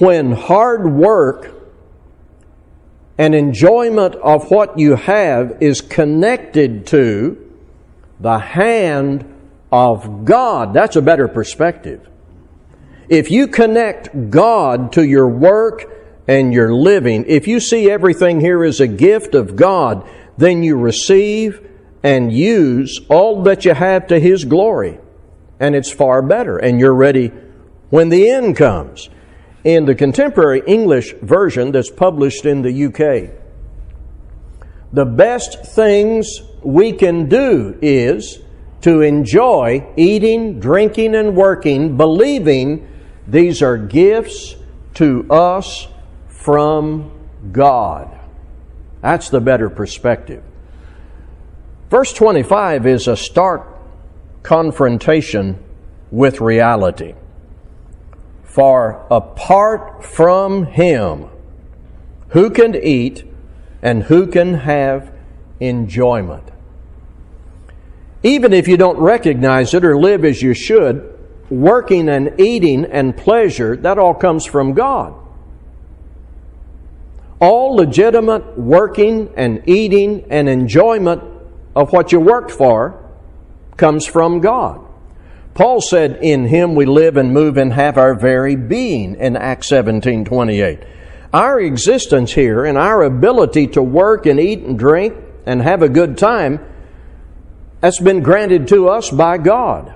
When 0.02 0.34
hard 0.34 0.94
work 0.94 1.50
and 3.18 3.34
enjoyment 3.34 4.16
of 4.16 4.52
what 4.52 4.78
you 4.78 4.98
have 4.98 5.60
is 5.62 5.80
connected 5.80 6.86
to 6.88 7.38
the 8.20 8.38
hand 8.38 9.24
of 9.72 10.26
God, 10.26 10.74
that's 10.74 10.98
a 10.98 11.02
better 11.02 11.30
perspective. 11.30 12.06
If 13.08 13.32
you 13.32 13.48
connect 13.48 14.30
God 14.30 14.92
to 14.92 15.06
your 15.06 15.30
work 15.30 15.86
and 16.28 16.54
your 16.54 16.74
living, 16.74 17.24
if 17.30 17.48
you 17.48 17.62
see 17.62 17.90
everything 17.90 18.42
here 18.42 18.62
as 18.66 18.82
a 18.82 18.88
gift 18.88 19.36
of 19.36 19.56
God, 19.56 20.06
then 20.38 20.64
you 20.64 20.76
receive 20.76 21.66
and 22.04 22.30
use 22.30 23.00
all 23.10 23.44
that 23.44 23.64
you 23.64 23.74
have 23.74 24.08
to 24.08 24.20
His 24.20 24.44
glory 24.44 25.00
and 25.60 25.76
it's 25.76 25.92
far 25.92 26.22
better, 26.22 26.58
and 26.58 26.80
you're 26.80 26.94
ready 26.94 27.32
when 27.90 28.10
the 28.10 28.30
end 28.30 28.56
comes. 28.56 29.10
In 29.64 29.86
the 29.86 29.96
contemporary 29.96 30.62
English 30.68 31.14
version 31.22 31.72
that's 31.72 31.90
published 31.90 32.46
in 32.46 32.64
the 32.64 32.86
UK, 32.86 33.32
the 34.92 35.06
best 35.06 35.66
things 35.66 36.42
we 36.62 36.92
can 36.92 37.30
do 37.30 37.78
is 37.82 38.40
to 38.82 39.02
enjoy 39.02 39.88
eating, 39.96 40.60
drinking, 40.60 41.16
and 41.16 41.36
working, 41.36 41.96
believing 41.96 42.88
these 43.26 43.62
are 43.62 43.78
gifts 43.78 44.56
to 44.96 45.26
us 45.32 45.88
from 46.28 47.10
God. 47.52 48.20
That's 49.02 49.30
the 49.30 49.40
better 49.40 49.70
perspective. 49.70 50.44
Verse 51.90 52.12
25 52.12 52.86
is 52.86 53.08
a 53.08 53.16
stark 53.16 53.73
confrontation 54.44 55.58
with 56.12 56.42
reality. 56.42 57.16
For 58.44 59.08
apart 59.10 60.06
from 60.06 60.66
Him, 60.66 61.28
who 62.30 62.50
can 62.50 62.76
eat 62.76 63.26
and 63.82 64.04
who 64.04 64.28
can 64.28 64.54
have 64.56 65.12
enjoyment? 65.60 66.44
Even 68.22 68.54
if 68.54 68.68
you 68.68 68.78
don't 68.78 69.00
recognize 69.00 69.74
it 69.74 69.84
or 69.84 69.98
live 69.98 70.24
as 70.24 70.42
you 70.42 70.54
should, 70.54 71.10
working 71.50 72.08
and 72.10 72.40
eating 72.40 72.86
and 72.86 73.18
pleasure, 73.18 73.76
that 73.78 73.98
all 73.98 74.14
comes 74.14 74.46
from 74.46 74.74
God. 74.74 75.14
All 77.40 77.76
legitimate 77.76 78.58
working 78.58 79.34
and 79.36 79.68
eating 79.68 80.26
and 80.30 80.48
enjoyment 80.48 81.22
of 81.76 81.92
what 81.92 82.12
you 82.12 82.20
worked 82.20 82.52
for 82.52 83.03
comes 83.78 84.06
from 84.06 84.40
God. 84.40 84.86
Paul 85.54 85.82
said, 85.82 86.20
In 86.22 86.46
him 86.46 86.76
we 86.76 86.86
live 86.86 87.18
and 87.18 87.34
move 87.34 87.58
and 87.58 87.74
have 87.74 87.98
our 87.98 88.16
very 88.16 88.56
being 88.56 89.16
in 89.16 89.36
Acts 89.36 89.70
17 89.70 90.26
28. 90.26 90.80
Our 91.32 91.60
existence 91.60 92.34
here 92.34 92.66
and 92.66 92.78
our 92.78 93.04
ability 93.04 93.68
to 93.68 93.82
work 93.82 94.26
and 94.26 94.40
eat 94.40 94.60
and 94.60 94.78
drink 94.78 95.16
and 95.46 95.62
have 95.62 95.82
a 95.82 95.90
good 95.90 96.18
time 96.18 96.60
that's 97.82 98.00
been 98.00 98.22
granted 98.22 98.68
to 98.70 98.88
us 98.88 99.10
by 99.10 99.38
God. 99.38 99.94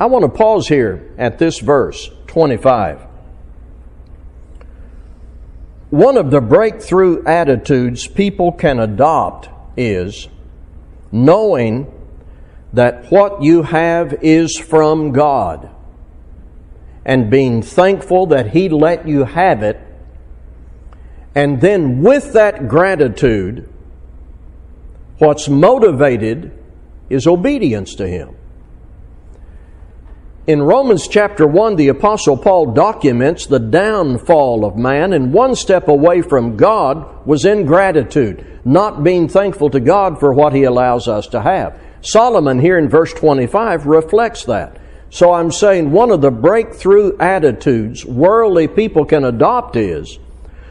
I 0.00 0.06
want 0.06 0.24
to 0.24 0.28
pause 0.28 0.66
here 0.66 1.14
at 1.16 1.38
this 1.38 1.60
verse 1.60 2.10
25. 2.26 3.00
One 5.90 6.16
of 6.16 6.32
the 6.32 6.40
breakthrough 6.40 7.22
attitudes 7.24 8.08
people 8.08 8.50
can 8.50 8.80
adopt 8.80 9.48
is 9.76 10.28
knowing 11.12 11.86
that 12.74 13.10
what 13.10 13.42
you 13.42 13.62
have 13.62 14.12
is 14.20 14.58
from 14.58 15.12
God 15.12 15.70
and 17.04 17.30
being 17.30 17.62
thankful 17.62 18.26
that 18.26 18.50
He 18.50 18.68
let 18.68 19.06
you 19.06 19.24
have 19.24 19.62
it. 19.62 19.80
And 21.34 21.60
then 21.60 22.02
with 22.02 22.32
that 22.32 22.68
gratitude, 22.68 23.68
what's 25.18 25.48
motivated 25.48 26.50
is 27.08 27.26
obedience 27.26 27.94
to 27.96 28.08
Him. 28.08 28.36
In 30.46 30.60
Romans 30.62 31.08
chapter 31.08 31.46
1, 31.46 31.76
the 31.76 31.88
Apostle 31.88 32.36
Paul 32.36 32.72
documents 32.72 33.46
the 33.46 33.58
downfall 33.58 34.64
of 34.64 34.76
man, 34.76 35.12
and 35.12 35.32
one 35.32 35.54
step 35.54 35.88
away 35.88 36.22
from 36.22 36.56
God 36.56 37.26
was 37.26 37.44
ingratitude, 37.44 38.44
not 38.64 39.02
being 39.02 39.28
thankful 39.28 39.70
to 39.70 39.80
God 39.80 40.18
for 40.18 40.34
what 40.34 40.52
He 40.52 40.64
allows 40.64 41.08
us 41.08 41.28
to 41.28 41.40
have. 41.40 41.80
Solomon, 42.04 42.58
here 42.58 42.78
in 42.78 42.88
verse 42.88 43.12
25, 43.14 43.86
reflects 43.86 44.44
that. 44.44 44.78
So 45.10 45.32
I'm 45.32 45.50
saying 45.50 45.90
one 45.90 46.10
of 46.10 46.20
the 46.20 46.30
breakthrough 46.30 47.16
attitudes 47.18 48.04
worldly 48.04 48.68
people 48.68 49.04
can 49.04 49.24
adopt 49.24 49.76
is 49.76 50.18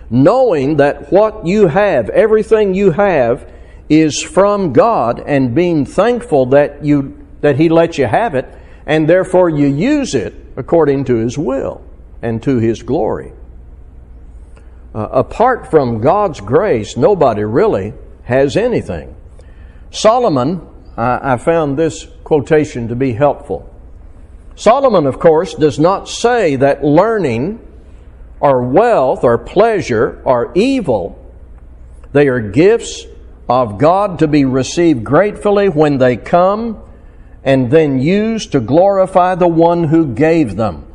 knowing 0.09 0.77
that 0.77 1.11
what 1.11 1.47
you 1.47 1.67
have, 1.67 2.09
everything 2.09 2.75
you 2.75 2.91
have, 2.91 3.51
is 3.89 4.21
from 4.21 4.71
God 4.71 5.19
and 5.25 5.55
being 5.55 5.85
thankful 5.85 6.47
that 6.47 6.85
you 6.85 7.25
that 7.41 7.57
He 7.57 7.67
let 7.67 7.97
you 7.97 8.05
have 8.05 8.35
it 8.35 8.47
and 8.85 9.07
therefore 9.09 9.49
you 9.49 9.67
use 9.67 10.15
it 10.15 10.33
according 10.55 11.05
to 11.05 11.15
His 11.15 11.37
will 11.37 11.83
and 12.21 12.41
to 12.43 12.57
His 12.57 12.83
glory. 12.83 13.33
Uh, 14.95 15.09
apart 15.11 15.71
from 15.71 15.99
God's 15.99 16.39
grace, 16.39 16.95
nobody 16.95 17.43
really 17.43 17.93
has 18.23 18.55
anything. 18.55 19.15
Solomon, 19.91 20.67
I 20.95 21.37
found 21.37 21.77
this 21.77 22.07
quotation 22.23 22.87
to 22.89 22.95
be 22.95 23.13
helpful. 23.13 23.69
Solomon, 24.55 25.07
of 25.07 25.19
course, 25.19 25.55
does 25.55 25.79
not 25.79 26.07
say 26.07 26.55
that 26.57 26.83
learning 26.83 27.59
or 28.39 28.61
wealth 28.61 29.23
or 29.23 29.37
pleasure 29.37 30.21
are 30.25 30.51
evil. 30.53 31.19
They 32.11 32.27
are 32.27 32.39
gifts 32.39 33.05
of 33.49 33.77
God 33.79 34.19
to 34.19 34.27
be 34.27 34.45
received 34.45 35.03
gratefully 35.03 35.69
when 35.69 35.97
they 35.97 36.15
come 36.15 36.81
and 37.43 37.71
then 37.71 37.99
used 37.99 38.51
to 38.51 38.59
glorify 38.59 39.35
the 39.35 39.47
one 39.47 39.85
who 39.85 40.13
gave 40.13 40.55
them. 40.55 40.85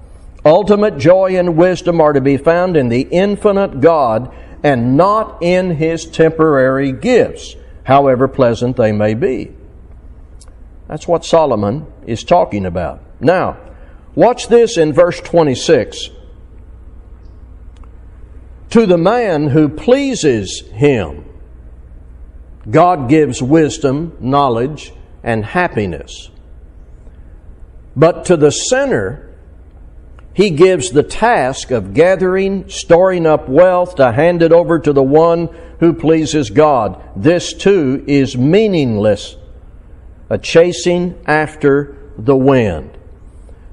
Ultimate 0.44 0.96
joy 0.96 1.36
and 1.36 1.56
wisdom 1.56 2.00
are 2.00 2.12
to 2.12 2.20
be 2.20 2.36
found 2.36 2.76
in 2.76 2.88
the 2.88 3.08
infinite 3.10 3.80
God 3.80 4.32
and 4.62 4.96
not 4.96 5.42
in 5.42 5.72
his 5.72 6.06
temporary 6.06 6.92
gifts, 6.92 7.56
however 7.84 8.28
pleasant 8.28 8.76
they 8.76 8.92
may 8.92 9.14
be. 9.14 9.52
That's 10.88 11.06
what 11.06 11.24
Solomon 11.24 11.86
is 12.06 12.24
talking 12.24 12.66
about. 12.66 13.00
Now, 13.20 13.58
watch 14.14 14.48
this 14.48 14.76
in 14.78 14.92
verse 14.92 15.20
26. 15.20 16.08
To 18.70 18.86
the 18.86 18.98
man 18.98 19.48
who 19.48 19.68
pleases 19.68 20.62
him, 20.72 21.24
God 22.70 23.08
gives 23.08 23.42
wisdom, 23.42 24.16
knowledge, 24.20 24.92
and 25.22 25.44
happiness. 25.44 26.30
But 27.96 28.26
to 28.26 28.36
the 28.36 28.50
sinner, 28.50 29.34
he 30.34 30.50
gives 30.50 30.90
the 30.90 31.02
task 31.02 31.70
of 31.70 31.94
gathering, 31.94 32.68
storing 32.68 33.26
up 33.26 33.48
wealth 33.48 33.96
to 33.96 34.12
hand 34.12 34.42
it 34.42 34.52
over 34.52 34.78
to 34.78 34.92
the 34.92 35.02
one 35.02 35.48
who 35.80 35.92
pleases 35.92 36.50
God. 36.50 37.02
This 37.16 37.52
too 37.52 38.04
is 38.06 38.36
meaningless, 38.36 39.36
a 40.30 40.38
chasing 40.38 41.20
after 41.26 41.96
the 42.18 42.36
wind. 42.36 42.96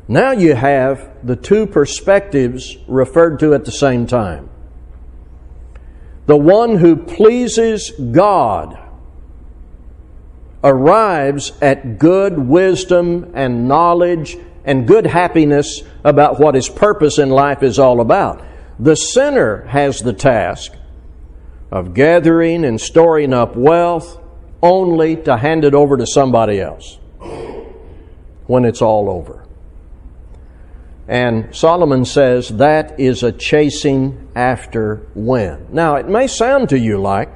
Now 0.07 0.31
you 0.31 0.55
have 0.55 1.09
the 1.25 1.35
two 1.35 1.65
perspectives 1.65 2.77
referred 2.87 3.39
to 3.39 3.53
at 3.53 3.65
the 3.65 3.71
same 3.71 4.05
time. 4.05 4.49
The 6.27 6.37
one 6.37 6.77
who 6.77 6.95
pleases 6.95 7.91
God 7.91 8.79
arrives 10.63 11.51
at 11.61 11.99
good 11.99 12.37
wisdom 12.39 13.31
and 13.35 13.67
knowledge 13.67 14.37
and 14.63 14.87
good 14.87 15.05
happiness 15.05 15.83
about 16.03 16.39
what 16.39 16.55
his 16.55 16.69
purpose 16.69 17.19
in 17.19 17.29
life 17.29 17.61
is 17.61 17.77
all 17.77 18.01
about. 18.01 18.43
The 18.79 18.95
sinner 18.95 19.65
has 19.65 19.99
the 19.99 20.13
task 20.13 20.73
of 21.71 21.93
gathering 21.93 22.65
and 22.65 22.81
storing 22.81 23.33
up 23.33 23.55
wealth 23.55 24.19
only 24.65 25.15
to 25.15 25.37
hand 25.37 25.63
it 25.63 25.75
over 25.75 25.95
to 25.95 26.07
somebody 26.07 26.59
else 26.59 26.97
when 28.47 28.65
it's 28.65 28.81
all 28.81 29.09
over. 29.09 29.45
And 31.07 31.55
Solomon 31.55 32.03
says 32.03 32.49
that 32.49 32.99
is 32.99 33.21
a 33.21 33.31
chasing 33.31 34.27
after 34.35 35.05
wind. 35.13 35.71
Now, 35.71 35.95
it 35.97 36.07
may 36.07 36.25
sound 36.25 36.69
to 36.69 36.79
you 36.79 36.99
like 36.99 37.29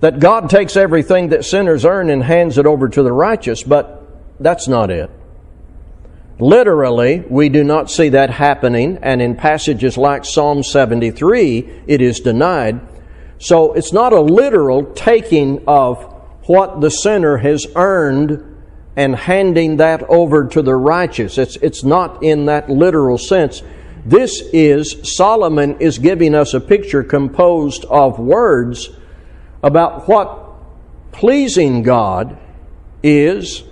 that 0.00 0.18
God 0.18 0.48
takes 0.48 0.74
everything 0.74 1.28
that 1.28 1.44
sinners 1.44 1.84
earn 1.84 2.08
and 2.08 2.22
hands 2.22 2.56
it 2.56 2.64
over 2.64 2.88
to 2.88 3.02
the 3.02 3.12
righteous, 3.12 3.62
but 3.62 4.08
that's 4.40 4.66
not 4.66 4.90
it. 4.90 5.10
Literally, 6.38 7.20
we 7.28 7.50
do 7.50 7.62
not 7.62 7.90
see 7.90 8.08
that 8.08 8.30
happening, 8.30 8.98
and 9.02 9.20
in 9.20 9.36
passages 9.36 9.98
like 9.98 10.24
Psalm 10.24 10.62
73, 10.62 11.82
it 11.86 12.00
is 12.00 12.20
denied. 12.20 12.80
So 13.40 13.72
it's 13.72 13.92
not 13.92 14.12
a 14.12 14.20
literal 14.20 14.84
taking 14.92 15.64
of 15.66 16.04
what 16.44 16.82
the 16.82 16.90
sinner 16.90 17.38
has 17.38 17.66
earned 17.74 18.46
and 18.96 19.16
handing 19.16 19.78
that 19.78 20.02
over 20.04 20.46
to 20.48 20.60
the 20.60 20.74
righteous. 20.74 21.38
It's, 21.38 21.56
it's 21.56 21.82
not 21.82 22.22
in 22.22 22.46
that 22.46 22.68
literal 22.68 23.16
sense. 23.16 23.62
This 24.04 24.42
is, 24.52 25.16
Solomon 25.16 25.78
is 25.80 25.98
giving 25.98 26.34
us 26.34 26.52
a 26.52 26.60
picture 26.60 27.02
composed 27.02 27.86
of 27.86 28.18
words 28.18 28.90
about 29.62 30.06
what 30.06 31.12
pleasing 31.12 31.82
God 31.82 32.36
is 33.02 33.62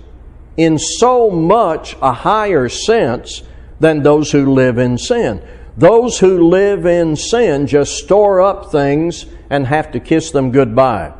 in 0.57 0.79
so 0.79 1.29
much 1.29 1.95
a 2.01 2.11
higher 2.11 2.69
sense 2.69 3.43
than 3.79 4.01
those 4.01 4.31
who 4.31 4.51
live 4.51 4.79
in 4.79 4.97
sin. 4.97 5.41
Those 5.79 6.19
who 6.19 6.49
live 6.49 6.85
in 6.85 7.15
sin 7.15 7.65
just 7.65 7.97
store 7.99 8.41
up 8.41 8.69
things 8.69 9.25
and 9.49 9.65
have 9.65 9.93
to 9.93 10.01
kiss 10.01 10.29
them 10.31 10.51
goodbye. 10.51 11.13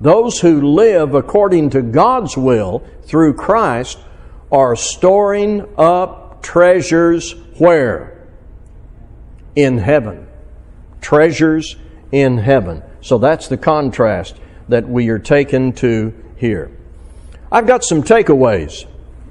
Those 0.00 0.38
who 0.38 0.62
live 0.62 1.14
according 1.14 1.70
to 1.70 1.82
God's 1.82 2.36
will 2.36 2.86
through 3.02 3.34
Christ 3.34 3.98
are 4.52 4.76
storing 4.76 5.66
up 5.76 6.44
treasures 6.44 7.32
where? 7.58 8.24
In 9.56 9.78
heaven. 9.78 10.28
Treasures 11.00 11.74
in 12.12 12.38
heaven. 12.38 12.84
So 13.00 13.18
that's 13.18 13.48
the 13.48 13.56
contrast 13.56 14.36
that 14.68 14.88
we 14.88 15.08
are 15.08 15.18
taken 15.18 15.72
to 15.72 16.14
here. 16.36 16.70
I've 17.50 17.66
got 17.66 17.82
some 17.82 18.04
takeaways. 18.04 18.86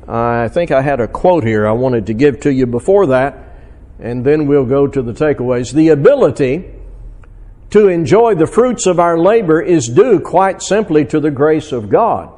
I 0.09 0.49
think 0.49 0.71
I 0.71 0.81
had 0.81 0.99
a 0.99 1.07
quote 1.07 1.45
here 1.45 1.65
I 1.65 1.71
wanted 1.71 2.07
to 2.07 2.13
give 2.13 2.41
to 2.41 2.51
you 2.51 2.65
before 2.65 3.07
that, 3.07 3.46
and 3.99 4.25
then 4.25 4.47
we'll 4.47 4.65
go 4.65 4.87
to 4.87 5.01
the 5.01 5.13
takeaways. 5.13 5.73
The 5.73 5.89
ability 5.89 6.73
to 7.71 7.87
enjoy 7.87 8.35
the 8.35 8.47
fruits 8.47 8.85
of 8.85 8.99
our 8.99 9.17
labor 9.17 9.61
is 9.61 9.87
due 9.87 10.19
quite 10.19 10.61
simply 10.61 11.05
to 11.05 11.19
the 11.19 11.31
grace 11.31 11.71
of 11.71 11.89
God. 11.89 12.33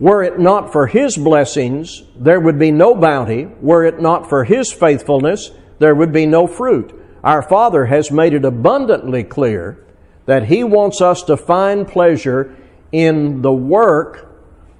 Were 0.00 0.22
it 0.22 0.38
not 0.38 0.72
for 0.72 0.88
His 0.88 1.16
blessings, 1.16 2.02
there 2.16 2.40
would 2.40 2.58
be 2.58 2.72
no 2.72 2.94
bounty. 2.94 3.44
Were 3.60 3.84
it 3.84 4.00
not 4.00 4.28
for 4.28 4.44
His 4.44 4.72
faithfulness, 4.72 5.52
there 5.78 5.94
would 5.94 6.12
be 6.12 6.26
no 6.26 6.46
fruit. 6.46 6.98
Our 7.22 7.42
Father 7.42 7.86
has 7.86 8.10
made 8.10 8.34
it 8.34 8.44
abundantly 8.44 9.22
clear 9.22 9.78
that 10.26 10.46
He 10.46 10.64
wants 10.64 11.00
us 11.00 11.22
to 11.24 11.36
find 11.36 11.86
pleasure 11.86 12.56
in 12.90 13.42
the 13.42 13.52
work 13.52 14.28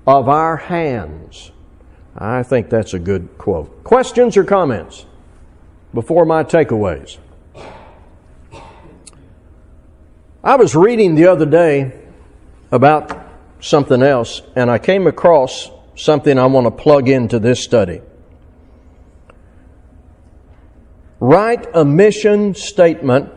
of 0.06 0.28
our 0.28 0.56
hands. 0.56 1.52
I 2.16 2.42
think 2.42 2.68
that's 2.68 2.94
a 2.94 2.98
good 2.98 3.38
quote. 3.38 3.84
Questions 3.84 4.36
or 4.36 4.44
comments 4.44 5.06
before 5.94 6.24
my 6.24 6.44
takeaways? 6.44 7.18
I 10.44 10.56
was 10.56 10.74
reading 10.74 11.14
the 11.14 11.26
other 11.26 11.46
day 11.46 11.92
about 12.72 13.28
something 13.60 14.02
else, 14.02 14.42
and 14.56 14.70
I 14.70 14.78
came 14.78 15.06
across 15.06 15.70
something 15.94 16.38
I 16.38 16.46
want 16.46 16.66
to 16.66 16.70
plug 16.70 17.08
into 17.08 17.38
this 17.38 17.62
study. 17.62 18.00
Write 21.20 21.68
a 21.74 21.84
mission 21.84 22.54
statement 22.54 23.30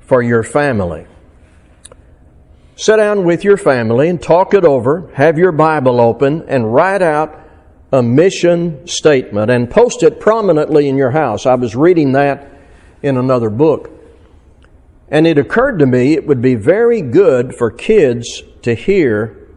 for 0.00 0.22
your 0.22 0.42
family. 0.42 1.06
Sit 2.74 2.96
down 2.96 3.24
with 3.24 3.44
your 3.44 3.56
family 3.56 4.08
and 4.08 4.20
talk 4.20 4.54
it 4.54 4.64
over. 4.64 5.10
Have 5.14 5.38
your 5.38 5.52
Bible 5.52 6.00
open 6.00 6.44
and 6.48 6.72
write 6.74 7.02
out 7.02 7.47
a 7.92 8.02
mission 8.02 8.86
statement 8.86 9.50
and 9.50 9.70
post 9.70 10.02
it 10.02 10.20
prominently 10.20 10.88
in 10.88 10.96
your 10.96 11.10
house. 11.10 11.46
I 11.46 11.54
was 11.54 11.74
reading 11.74 12.12
that 12.12 12.50
in 13.02 13.16
another 13.16 13.50
book. 13.50 13.90
And 15.10 15.26
it 15.26 15.38
occurred 15.38 15.78
to 15.78 15.86
me 15.86 16.12
it 16.12 16.26
would 16.26 16.42
be 16.42 16.54
very 16.54 17.00
good 17.00 17.54
for 17.54 17.70
kids 17.70 18.42
to 18.62 18.74
hear 18.74 19.48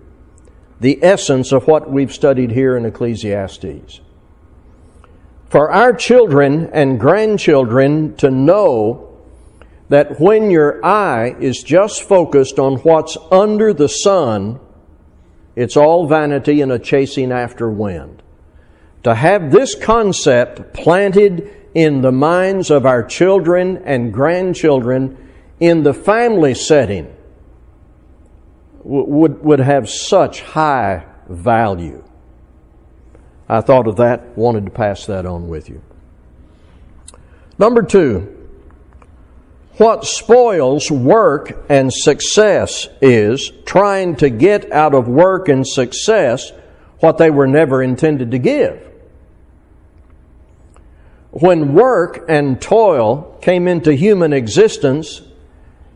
the 0.79 1.03
essence 1.03 1.51
of 1.51 1.67
what 1.67 1.91
we've 1.91 2.13
studied 2.13 2.51
here 2.51 2.77
in 2.77 2.85
Ecclesiastes. 2.85 3.99
For 5.49 5.69
our 5.69 5.93
children 5.93 6.69
and 6.71 6.99
grandchildren 6.99 8.15
to 8.15 8.31
know 8.31 9.19
that 9.89 10.21
when 10.21 10.49
your 10.49 10.83
eye 10.85 11.35
is 11.41 11.61
just 11.61 12.03
focused 12.03 12.57
on 12.57 12.77
what's 12.77 13.17
under 13.29 13.73
the 13.73 13.89
sun, 13.89 14.61
it's 15.55 15.77
all 15.77 16.07
vanity 16.07 16.61
and 16.61 16.71
a 16.71 16.79
chasing 16.79 17.31
after 17.31 17.69
wind. 17.69 18.21
To 19.03 19.15
have 19.15 19.51
this 19.51 19.75
concept 19.75 20.73
planted 20.73 21.49
in 21.73 22.01
the 22.01 22.11
minds 22.11 22.69
of 22.69 22.85
our 22.85 23.03
children 23.03 23.81
and 23.85 24.13
grandchildren 24.13 25.17
in 25.59 25.83
the 25.83 25.93
family 25.93 26.53
setting 26.53 27.15
would, 28.83 29.43
would 29.43 29.59
have 29.59 29.89
such 29.89 30.41
high 30.41 31.05
value. 31.27 32.03
I 33.47 33.61
thought 33.61 33.87
of 33.87 33.97
that, 33.97 34.37
wanted 34.37 34.65
to 34.65 34.71
pass 34.71 35.05
that 35.07 35.25
on 35.25 35.47
with 35.47 35.69
you. 35.69 35.81
Number 37.57 37.83
two, 37.83 38.40
what 39.81 40.05
spoils 40.05 40.91
work 40.91 41.65
and 41.67 41.91
success 41.91 42.87
is 43.01 43.51
trying 43.65 44.15
to 44.15 44.29
get 44.29 44.71
out 44.71 44.93
of 44.93 45.07
work 45.07 45.49
and 45.49 45.67
success 45.67 46.51
what 46.99 47.17
they 47.17 47.31
were 47.31 47.47
never 47.47 47.81
intended 47.81 48.29
to 48.29 48.37
give. 48.37 48.87
When 51.31 51.73
work 51.73 52.25
and 52.29 52.61
toil 52.61 53.39
came 53.41 53.67
into 53.67 53.95
human 53.95 54.33
existence, 54.33 55.23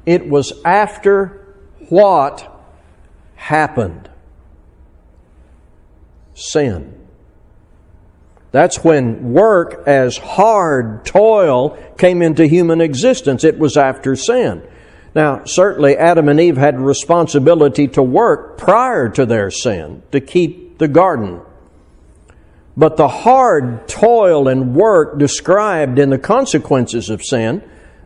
it 0.03 0.27
was 0.27 0.51
after 0.65 1.45
what 1.89 2.51
happened? 3.35 4.09
Sin. 6.33 6.94
That's 8.55 8.85
when 8.85 9.33
work 9.33 9.83
as 9.85 10.15
hard 10.15 11.05
toil 11.05 11.77
came 11.97 12.21
into 12.21 12.47
human 12.47 12.79
existence. 12.79 13.43
It 13.43 13.59
was 13.59 13.75
after 13.75 14.15
sin. 14.15 14.65
Now, 15.13 15.43
certainly 15.43 15.97
Adam 15.97 16.29
and 16.29 16.39
Eve 16.39 16.55
had 16.55 16.79
responsibility 16.79 17.89
to 17.89 18.01
work 18.01 18.57
prior 18.57 19.09
to 19.09 19.25
their 19.25 19.51
sin 19.51 20.03
to 20.13 20.21
keep 20.21 20.77
the 20.77 20.87
garden. 20.87 21.41
But 22.77 22.95
the 22.95 23.09
hard 23.09 23.89
toil 23.89 24.47
and 24.47 24.73
work 24.73 25.19
described 25.19 25.99
in 25.99 26.09
the 26.09 26.17
consequences 26.17 27.09
of 27.09 27.25
sin, 27.25 27.61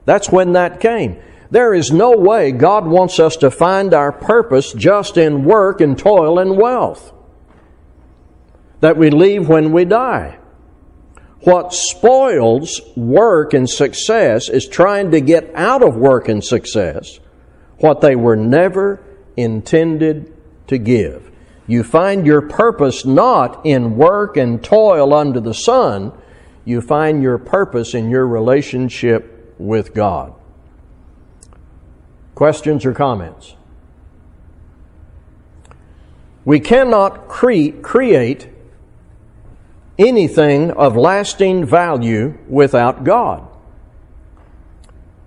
that's 0.05 0.31
when 0.31 0.53
that 0.53 0.79
came. 0.79 1.21
There 1.51 1.75
is 1.75 1.91
no 1.91 2.17
way 2.17 2.53
God 2.53 2.87
wants 2.87 3.19
us 3.19 3.35
to 3.35 3.51
find 3.51 3.93
our 3.93 4.11
purpose 4.11 4.73
just 4.73 5.15
in 5.15 5.45
work 5.45 5.79
and 5.79 5.95
toil 5.95 6.39
and 6.39 6.57
wealth 6.57 7.13
that 8.81 8.97
we 8.97 9.09
leave 9.09 9.47
when 9.47 9.71
we 9.71 9.85
die. 9.85 10.37
What 11.41 11.73
spoils 11.73 12.81
work 12.95 13.53
and 13.53 13.69
success 13.69 14.49
is 14.49 14.67
trying 14.67 15.11
to 15.11 15.21
get 15.21 15.51
out 15.55 15.81
of 15.81 15.95
work 15.95 16.27
and 16.27 16.43
success 16.43 17.19
what 17.77 18.01
they 18.01 18.15
were 18.15 18.35
never 18.35 19.01
intended 19.37 20.33
to 20.67 20.77
give. 20.77 21.31
You 21.65 21.83
find 21.83 22.25
your 22.25 22.41
purpose 22.41 23.05
not 23.05 23.65
in 23.65 23.95
work 23.95 24.35
and 24.35 24.61
toil 24.61 25.13
under 25.13 25.39
the 25.39 25.53
sun, 25.53 26.11
you 26.65 26.81
find 26.81 27.23
your 27.23 27.37
purpose 27.37 27.93
in 27.93 28.09
your 28.09 28.27
relationship 28.27 29.55
with 29.57 29.93
God. 29.93 30.33
Questions 32.35 32.85
or 32.85 32.93
comments? 32.93 33.55
We 36.43 36.59
cannot 36.59 37.27
cre- 37.27 37.71
create 37.81 38.49
anything 39.99 40.71
of 40.71 40.95
lasting 40.95 41.65
value 41.65 42.37
without 42.47 43.03
God. 43.03 43.45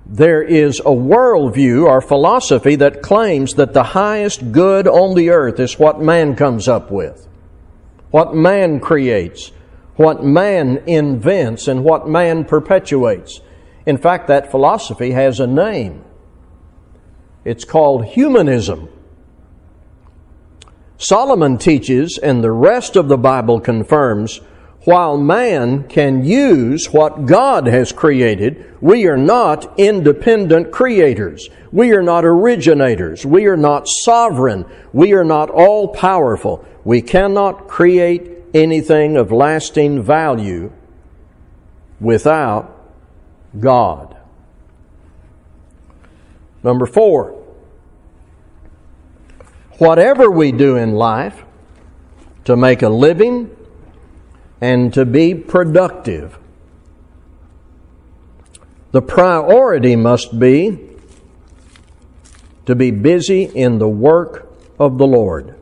There 0.06 0.42
is 0.42 0.80
a 0.80 0.84
worldview 0.84 1.84
or 1.86 2.00
philosophy 2.00 2.74
that 2.76 3.02
claims 3.02 3.54
that 3.54 3.74
the 3.74 3.82
highest 3.82 4.50
good 4.50 4.88
on 4.88 5.14
the 5.14 5.30
earth 5.30 5.60
is 5.60 5.78
what 5.78 6.00
man 6.00 6.34
comes 6.34 6.68
up 6.68 6.90
with, 6.90 7.28
what 8.10 8.34
man 8.34 8.80
creates, 8.80 9.52
what 9.96 10.24
man 10.24 10.82
invents, 10.86 11.68
and 11.68 11.84
what 11.84 12.08
man 12.08 12.44
perpetuates. 12.44 13.40
In 13.86 13.98
fact, 13.98 14.26
that 14.28 14.50
philosophy 14.50 15.12
has 15.12 15.38
a 15.38 15.46
name. 15.46 16.04
It's 17.44 17.64
called 17.64 18.06
humanism. 18.06 18.88
Solomon 20.98 21.58
teaches, 21.58 22.18
and 22.18 22.42
the 22.42 22.52
rest 22.52 22.96
of 22.96 23.08
the 23.08 23.18
Bible 23.18 23.60
confirms, 23.60 24.40
while 24.84 25.16
man 25.16 25.86
can 25.88 26.24
use 26.24 26.92
what 26.92 27.26
God 27.26 27.66
has 27.68 27.92
created, 27.92 28.76
we 28.80 29.06
are 29.06 29.16
not 29.16 29.78
independent 29.78 30.72
creators. 30.72 31.48
We 31.70 31.92
are 31.92 32.02
not 32.02 32.24
originators. 32.24 33.24
We 33.24 33.46
are 33.46 33.56
not 33.56 33.86
sovereign. 33.86 34.66
We 34.92 35.12
are 35.12 35.24
not 35.24 35.50
all 35.50 35.88
powerful. 35.88 36.66
We 36.84 37.00
cannot 37.00 37.68
create 37.68 38.28
anything 38.52 39.16
of 39.16 39.30
lasting 39.30 40.02
value 40.02 40.72
without 42.00 42.76
God. 43.58 44.16
Number 46.64 46.86
four, 46.86 47.40
whatever 49.78 50.30
we 50.30 50.50
do 50.50 50.76
in 50.76 50.92
life 50.92 51.44
to 52.44 52.56
make 52.56 52.82
a 52.82 52.88
living 52.88 53.56
and 54.62 54.94
to 54.94 55.04
be 55.04 55.34
productive, 55.34 56.38
the 58.92 59.02
priority 59.02 59.96
must 59.96 60.38
be 60.38 60.78
to 62.64 62.76
be 62.76 62.92
busy 62.92 63.42
in 63.42 63.78
the 63.78 63.88
work 63.88 64.48
of 64.78 64.98
the 64.98 65.06
Lord. 65.06 65.58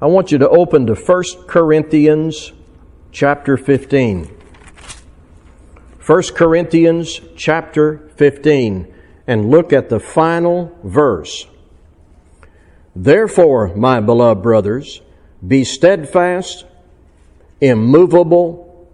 I 0.00 0.06
want 0.06 0.30
you 0.30 0.38
to 0.38 0.48
open 0.48 0.86
to 0.86 0.94
1 0.94 1.24
Corinthians 1.48 2.52
chapter 3.10 3.56
15. 3.56 4.30
1 6.06 6.22
Corinthians 6.36 7.20
chapter 7.36 8.08
15 8.14 8.94
and 9.26 9.50
look 9.50 9.72
at 9.72 9.88
the 9.88 9.98
final 9.98 10.78
verse. 10.84 11.48
Therefore, 12.94 13.74
my 13.74 13.98
beloved 13.98 14.40
brothers, 14.40 15.02
be 15.46 15.64
steadfast, 15.64 16.64
immovable, 17.60 18.88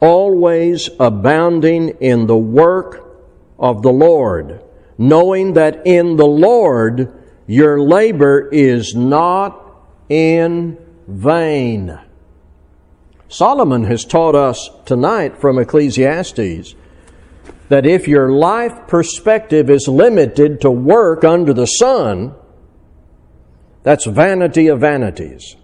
always 0.00 0.90
abounding 1.00 1.90
in 2.00 2.26
the 2.26 2.36
work 2.36 3.06
of 3.58 3.82
the 3.82 3.92
Lord, 3.92 4.62
knowing 4.98 5.54
that 5.54 5.86
in 5.86 6.16
the 6.16 6.26
Lord 6.26 7.12
your 7.46 7.80
labor 7.80 8.48
is 8.50 8.94
not 8.94 9.62
in 10.08 10.78
vain. 11.06 11.98
Solomon 13.28 13.84
has 13.84 14.04
taught 14.04 14.34
us 14.34 14.70
tonight 14.84 15.40
from 15.40 15.58
Ecclesiastes 15.58 16.74
that 17.68 17.86
if 17.86 18.06
your 18.06 18.30
life 18.30 18.86
perspective 18.86 19.68
is 19.68 19.88
limited 19.88 20.60
to 20.60 20.70
work 20.70 21.24
under 21.24 21.52
the 21.52 21.66
sun, 21.66 22.34
that's 23.82 24.06
vanity 24.06 24.68
of 24.68 24.80
vanities. 24.80 25.56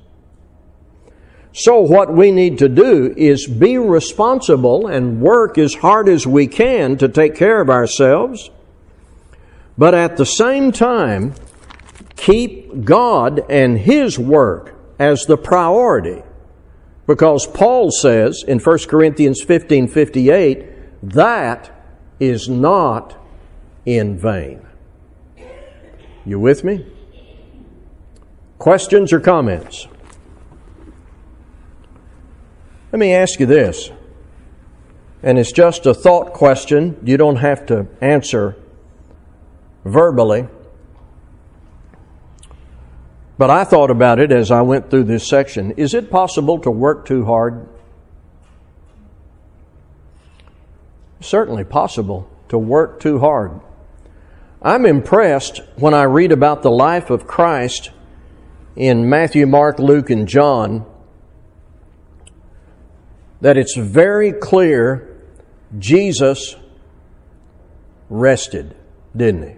So, 1.55 1.81
what 1.81 2.13
we 2.13 2.31
need 2.31 2.59
to 2.59 2.69
do 2.69 3.13
is 3.15 3.47
be 3.47 3.77
responsible 3.77 4.87
and 4.87 5.21
work 5.21 5.59
as 5.59 5.75
hard 5.75 6.09
as 6.09 6.27
we 6.27 6.47
can 6.47 6.97
to 6.97 7.09
take 7.09 7.35
care 7.35 7.61
of 7.61 7.69
ourselves, 7.69 8.51
but 9.77 9.93
at 9.93 10.17
the 10.17 10.25
same 10.25 10.73
time, 10.73 11.35
keep 12.17 12.85
God 12.85 13.45
and 13.51 13.79
His 13.79 14.19
work 14.19 14.75
as 14.99 15.27
the 15.27 15.37
priority. 15.37 16.23
Because 17.07 17.47
Paul 17.47 17.91
says 17.91 18.43
in 18.49 18.59
1 18.59 18.79
Corinthians 18.89 19.43
15 19.43 19.89
58, 19.89 20.67
that 21.03 21.71
is 22.19 22.49
not 22.49 23.17
in 23.85 24.17
vain. 24.17 24.65
You 26.25 26.39
with 26.39 26.65
me? 26.65 26.87
Questions 28.59 29.13
or 29.13 29.21
comments? 29.21 29.89
Let 32.93 32.99
me 32.99 33.15
ask 33.15 33.41
you 33.41 33.47
this. 33.47 33.91
and 35.23 35.39
it's 35.39 35.53
just 35.53 35.87
a 35.87 35.95
thought 35.95 36.33
question. 36.33 36.99
You 37.05 37.17
don't 37.17 37.37
have 37.37 37.65
to 37.67 37.87
answer 38.01 38.57
verbally. 39.85 40.49
But 43.39 43.49
I 43.49 43.65
thought 43.65 43.91
about 43.91 44.19
it 44.19 44.31
as 44.31 44.51
I 44.51 44.63
went 44.63 44.91
through 44.91 45.05
this 45.05 45.27
section. 45.27 45.71
Is 45.73 45.95
it 45.95 46.11
possible 46.11 46.59
to 46.61 46.71
work 46.71 47.07
too 47.07 47.25
hard? 47.25 47.69
Certainly 51.21 51.65
possible 51.65 52.29
to 52.49 52.59
work 52.59 53.01
too 53.01 53.21
hard. 53.21 53.61
I'm 54.61 54.85
impressed 54.85 55.61
when 55.77 55.95
I 55.95 56.03
read 56.03 56.31
about 56.31 56.63
the 56.63 56.71
life 56.71 57.11
of 57.11 57.27
Christ 57.27 57.91
in 58.77 59.09
Matthew, 59.09 59.47
Mark, 59.47 59.79
Luke, 59.79 60.11
and 60.11 60.29
John 60.29 60.85
that 63.43 63.59
it's 63.59 63.77
very 63.77 64.33
clear 64.33 65.21
Jesus 65.79 66.55
rested, 68.09 68.75
didn't 69.17 69.43
he? 69.43 69.57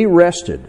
He 0.00 0.06
rested. 0.06 0.68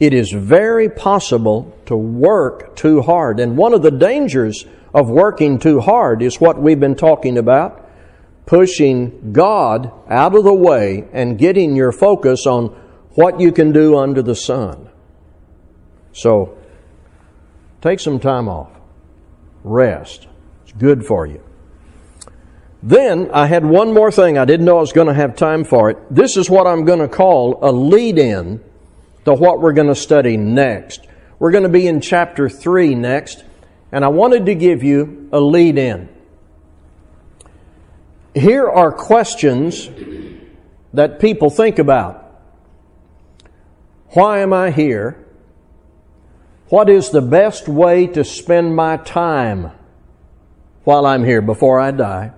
It 0.00 0.12
is 0.12 0.32
very 0.32 0.88
possible 0.88 1.72
to 1.86 1.96
work 1.96 2.74
too 2.74 3.00
hard. 3.00 3.38
And 3.38 3.56
one 3.56 3.72
of 3.72 3.82
the 3.82 3.92
dangers 3.92 4.66
of 4.92 5.08
working 5.08 5.60
too 5.60 5.78
hard 5.78 6.20
is 6.20 6.40
what 6.40 6.60
we've 6.60 6.80
been 6.80 6.96
talking 6.96 7.38
about 7.38 7.78
pushing 8.44 9.32
God 9.32 9.92
out 10.08 10.34
of 10.34 10.42
the 10.42 10.52
way 10.52 11.08
and 11.12 11.38
getting 11.38 11.76
your 11.76 11.92
focus 11.92 12.44
on 12.44 12.66
what 13.10 13.38
you 13.38 13.52
can 13.52 13.70
do 13.70 13.96
under 13.96 14.20
the 14.20 14.34
sun. 14.34 14.90
So, 16.12 16.58
take 17.80 18.00
some 18.00 18.18
time 18.18 18.48
off. 18.48 18.81
Rest. 19.64 20.26
It's 20.64 20.72
good 20.72 21.04
for 21.04 21.26
you. 21.26 21.42
Then 22.82 23.30
I 23.32 23.46
had 23.46 23.64
one 23.64 23.94
more 23.94 24.10
thing. 24.10 24.38
I 24.38 24.44
didn't 24.44 24.66
know 24.66 24.78
I 24.78 24.80
was 24.80 24.92
going 24.92 25.06
to 25.06 25.14
have 25.14 25.36
time 25.36 25.62
for 25.62 25.90
it. 25.90 25.98
This 26.10 26.36
is 26.36 26.50
what 26.50 26.66
I'm 26.66 26.84
going 26.84 26.98
to 26.98 27.08
call 27.08 27.58
a 27.62 27.70
lead 27.70 28.18
in 28.18 28.62
to 29.24 29.34
what 29.34 29.60
we're 29.60 29.72
going 29.72 29.86
to 29.88 29.94
study 29.94 30.36
next. 30.36 31.06
We're 31.38 31.52
going 31.52 31.62
to 31.62 31.68
be 31.68 31.86
in 31.86 32.00
chapter 32.00 32.48
3 32.48 32.96
next, 32.96 33.44
and 33.92 34.04
I 34.04 34.08
wanted 34.08 34.46
to 34.46 34.54
give 34.54 34.82
you 34.82 35.28
a 35.32 35.40
lead 35.40 35.78
in. 35.78 36.08
Here 38.34 38.68
are 38.68 38.90
questions 38.90 39.88
that 40.92 41.20
people 41.20 41.50
think 41.50 41.78
about. 41.78 42.18
Why 44.08 44.40
am 44.40 44.52
I 44.52 44.70
here? 44.70 45.21
What 46.72 46.88
is 46.88 47.10
the 47.10 47.20
best 47.20 47.68
way 47.68 48.06
to 48.06 48.24
spend 48.24 48.74
my 48.74 48.96
time 48.96 49.72
while 50.84 51.04
I'm 51.04 51.22
here 51.22 51.42
before 51.42 51.78
I 51.78 51.90
die? 51.90 52.32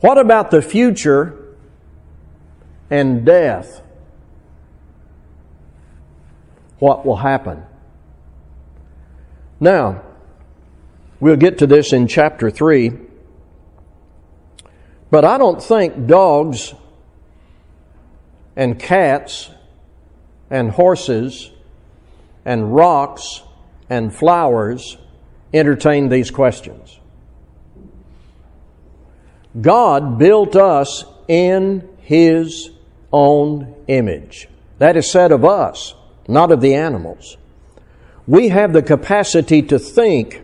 What 0.00 0.16
about 0.16 0.50
the 0.50 0.62
future 0.62 1.56
and 2.88 3.26
death? 3.26 3.82
What 6.78 7.04
will 7.04 7.18
happen? 7.18 7.64
Now, 9.60 10.00
we'll 11.20 11.36
get 11.36 11.58
to 11.58 11.66
this 11.66 11.92
in 11.92 12.06
chapter 12.08 12.50
3. 12.50 12.92
But 15.10 15.26
I 15.26 15.36
don't 15.36 15.62
think 15.62 16.06
dogs 16.06 16.72
and 18.56 18.78
cats 18.78 19.50
and 20.48 20.70
horses 20.70 21.50
and 22.44 22.74
rocks 22.74 23.42
and 23.88 24.14
flowers 24.14 24.96
entertain 25.52 26.08
these 26.08 26.30
questions. 26.30 26.98
God 29.60 30.18
built 30.18 30.54
us 30.54 31.04
in 31.26 31.88
His 31.98 32.70
own 33.12 33.74
image. 33.88 34.48
That 34.78 34.96
is 34.96 35.10
said 35.10 35.32
of 35.32 35.44
us, 35.44 35.94
not 36.28 36.52
of 36.52 36.60
the 36.60 36.74
animals. 36.74 37.36
We 38.26 38.48
have 38.48 38.72
the 38.72 38.82
capacity 38.82 39.62
to 39.62 39.78
think 39.78 40.42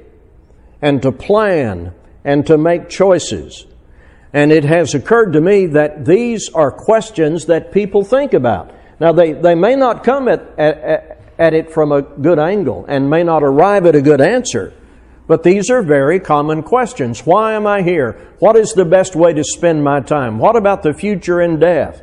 and 0.82 1.00
to 1.02 1.12
plan 1.12 1.94
and 2.24 2.46
to 2.46 2.58
make 2.58 2.88
choices. 2.88 3.64
And 4.32 4.50
it 4.50 4.64
has 4.64 4.94
occurred 4.94 5.32
to 5.34 5.40
me 5.40 5.66
that 5.66 6.04
these 6.04 6.50
are 6.50 6.70
questions 6.70 7.46
that 7.46 7.72
people 7.72 8.02
think 8.02 8.34
about. 8.34 8.72
Now, 8.98 9.12
they, 9.12 9.32
they 9.32 9.54
may 9.54 9.76
not 9.76 10.02
come 10.02 10.26
at, 10.28 10.58
at, 10.58 11.15
at 11.38 11.54
it 11.54 11.72
from 11.72 11.92
a 11.92 12.02
good 12.02 12.38
angle 12.38 12.84
and 12.88 13.10
may 13.10 13.22
not 13.22 13.42
arrive 13.42 13.86
at 13.86 13.94
a 13.94 14.02
good 14.02 14.20
answer. 14.20 14.72
But 15.26 15.42
these 15.42 15.70
are 15.70 15.82
very 15.82 16.20
common 16.20 16.62
questions. 16.62 17.26
Why 17.26 17.54
am 17.54 17.66
I 17.66 17.82
here? 17.82 18.12
What 18.38 18.56
is 18.56 18.72
the 18.72 18.84
best 18.84 19.16
way 19.16 19.32
to 19.32 19.42
spend 19.42 19.82
my 19.82 20.00
time? 20.00 20.38
What 20.38 20.56
about 20.56 20.82
the 20.82 20.94
future 20.94 21.40
and 21.40 21.60
death? 21.60 22.02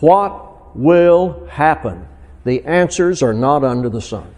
What 0.00 0.76
will 0.76 1.46
happen? 1.46 2.06
The 2.44 2.64
answers 2.64 3.22
are 3.22 3.32
not 3.32 3.64
under 3.64 3.88
the 3.88 4.02
sun. 4.02 4.34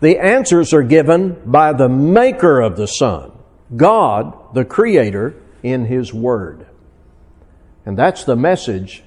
The 0.00 0.18
answers 0.18 0.72
are 0.72 0.82
given 0.82 1.40
by 1.46 1.72
the 1.72 1.88
maker 1.88 2.60
of 2.60 2.76
the 2.76 2.88
sun, 2.88 3.32
God, 3.76 4.54
the 4.54 4.64
Creator, 4.64 5.34
in 5.62 5.84
His 5.84 6.12
Word. 6.12 6.66
And 7.86 7.96
that's 7.96 8.24
the 8.24 8.34
message 8.34 9.04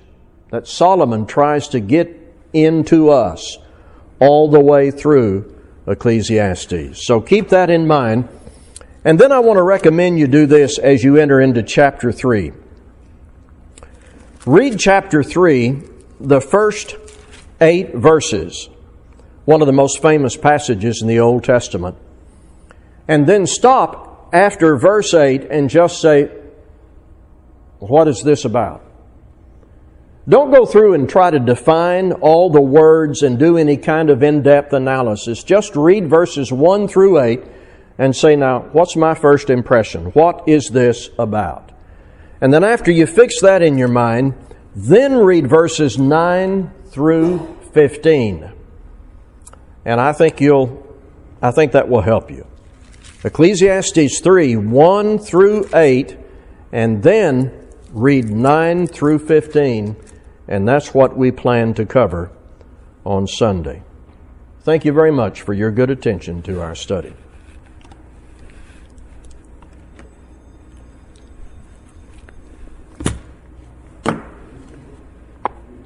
that 0.55 0.69
Solomon 0.69 1.25
tries 1.25 1.67
to 1.67 1.81
get 1.81 2.17
into 2.53 3.09
us 3.09 3.57
all 4.21 4.49
the 4.49 4.59
way 4.61 4.89
through 4.89 5.53
Ecclesiastes. 5.85 7.05
So 7.05 7.19
keep 7.19 7.49
that 7.49 7.69
in 7.69 7.85
mind. 7.85 8.29
And 9.03 9.19
then 9.19 9.33
I 9.33 9.39
want 9.39 9.57
to 9.57 9.63
recommend 9.63 10.17
you 10.17 10.27
do 10.27 10.45
this 10.45 10.79
as 10.79 11.03
you 11.03 11.17
enter 11.17 11.41
into 11.41 11.61
chapter 11.61 12.13
3. 12.13 12.53
Read 14.45 14.79
chapter 14.79 15.23
3, 15.23 15.81
the 16.21 16.39
first 16.39 16.95
eight 17.59 17.93
verses, 17.93 18.69
one 19.43 19.61
of 19.61 19.67
the 19.67 19.73
most 19.73 20.01
famous 20.01 20.37
passages 20.37 21.01
in 21.01 21.09
the 21.09 21.19
Old 21.19 21.43
Testament, 21.43 21.97
and 23.09 23.27
then 23.27 23.45
stop 23.45 24.29
after 24.31 24.77
verse 24.77 25.13
8 25.13 25.47
and 25.51 25.69
just 25.69 25.99
say, 25.99 26.31
What 27.79 28.07
is 28.07 28.23
this 28.23 28.45
about? 28.45 28.84
Don't 30.28 30.51
go 30.51 30.65
through 30.65 30.95
and 30.95 31.07
try 31.07 31.30
to 31.30 31.39
define 31.39 32.11
all 32.13 32.49
the 32.49 32.61
words 32.61 33.21
and 33.21 33.38
do 33.38 33.57
any 33.57 33.78
kind 33.78 34.09
of 34.09 34.23
in 34.23 34.41
depth 34.41 34.73
analysis. 34.73 35.43
Just 35.43 35.76
read 35.76 36.09
verses 36.09 36.51
1 36.51 36.88
through 36.88 37.19
8 37.19 37.43
and 37.99 38.15
say, 38.15 38.36
Now, 38.36 38.61
what's 38.71 38.95
my 38.95 39.13
first 39.13 39.51
impression? 39.51 40.05
What 40.07 40.43
is 40.47 40.69
this 40.69 41.11
about? 41.19 41.71
And 42.41 42.51
then 42.51 42.63
after 42.63 42.91
you 42.91 43.05
fix 43.05 43.39
that 43.41 43.61
in 43.61 43.78
your 43.78 43.88
mind, 43.88 44.34
then 44.76 45.17
read 45.17 45.47
verses 45.47 45.99
9 45.99 46.71
through 46.88 47.57
15. 47.73 48.51
And 49.86 50.01
I 50.01 50.11
think 50.11 50.41
you'll, 50.41 50.88
I 51.39 51.51
think 51.51 51.73
that 51.73 51.88
will 51.88 52.01
help 52.01 52.32
you. 52.32 52.47
Ecclesiastes 53.23 54.19
3, 54.21 54.55
1 54.55 55.19
through 55.19 55.69
8, 55.71 56.17
and 56.71 57.03
then 57.03 57.67
read 57.91 58.30
9 58.30 58.88
through 58.88 59.19
15 59.19 59.95
and 60.47 60.67
that's 60.67 60.93
what 60.93 61.17
we 61.17 61.31
plan 61.31 61.73
to 61.75 61.85
cover 61.85 62.31
on 63.05 63.27
Sunday. 63.27 63.83
Thank 64.61 64.85
you 64.85 64.93
very 64.93 65.11
much 65.11 65.41
for 65.41 65.53
your 65.53 65.71
good 65.71 65.89
attention 65.89 66.41
to 66.43 66.61
our 66.61 66.75
study. 66.75 67.13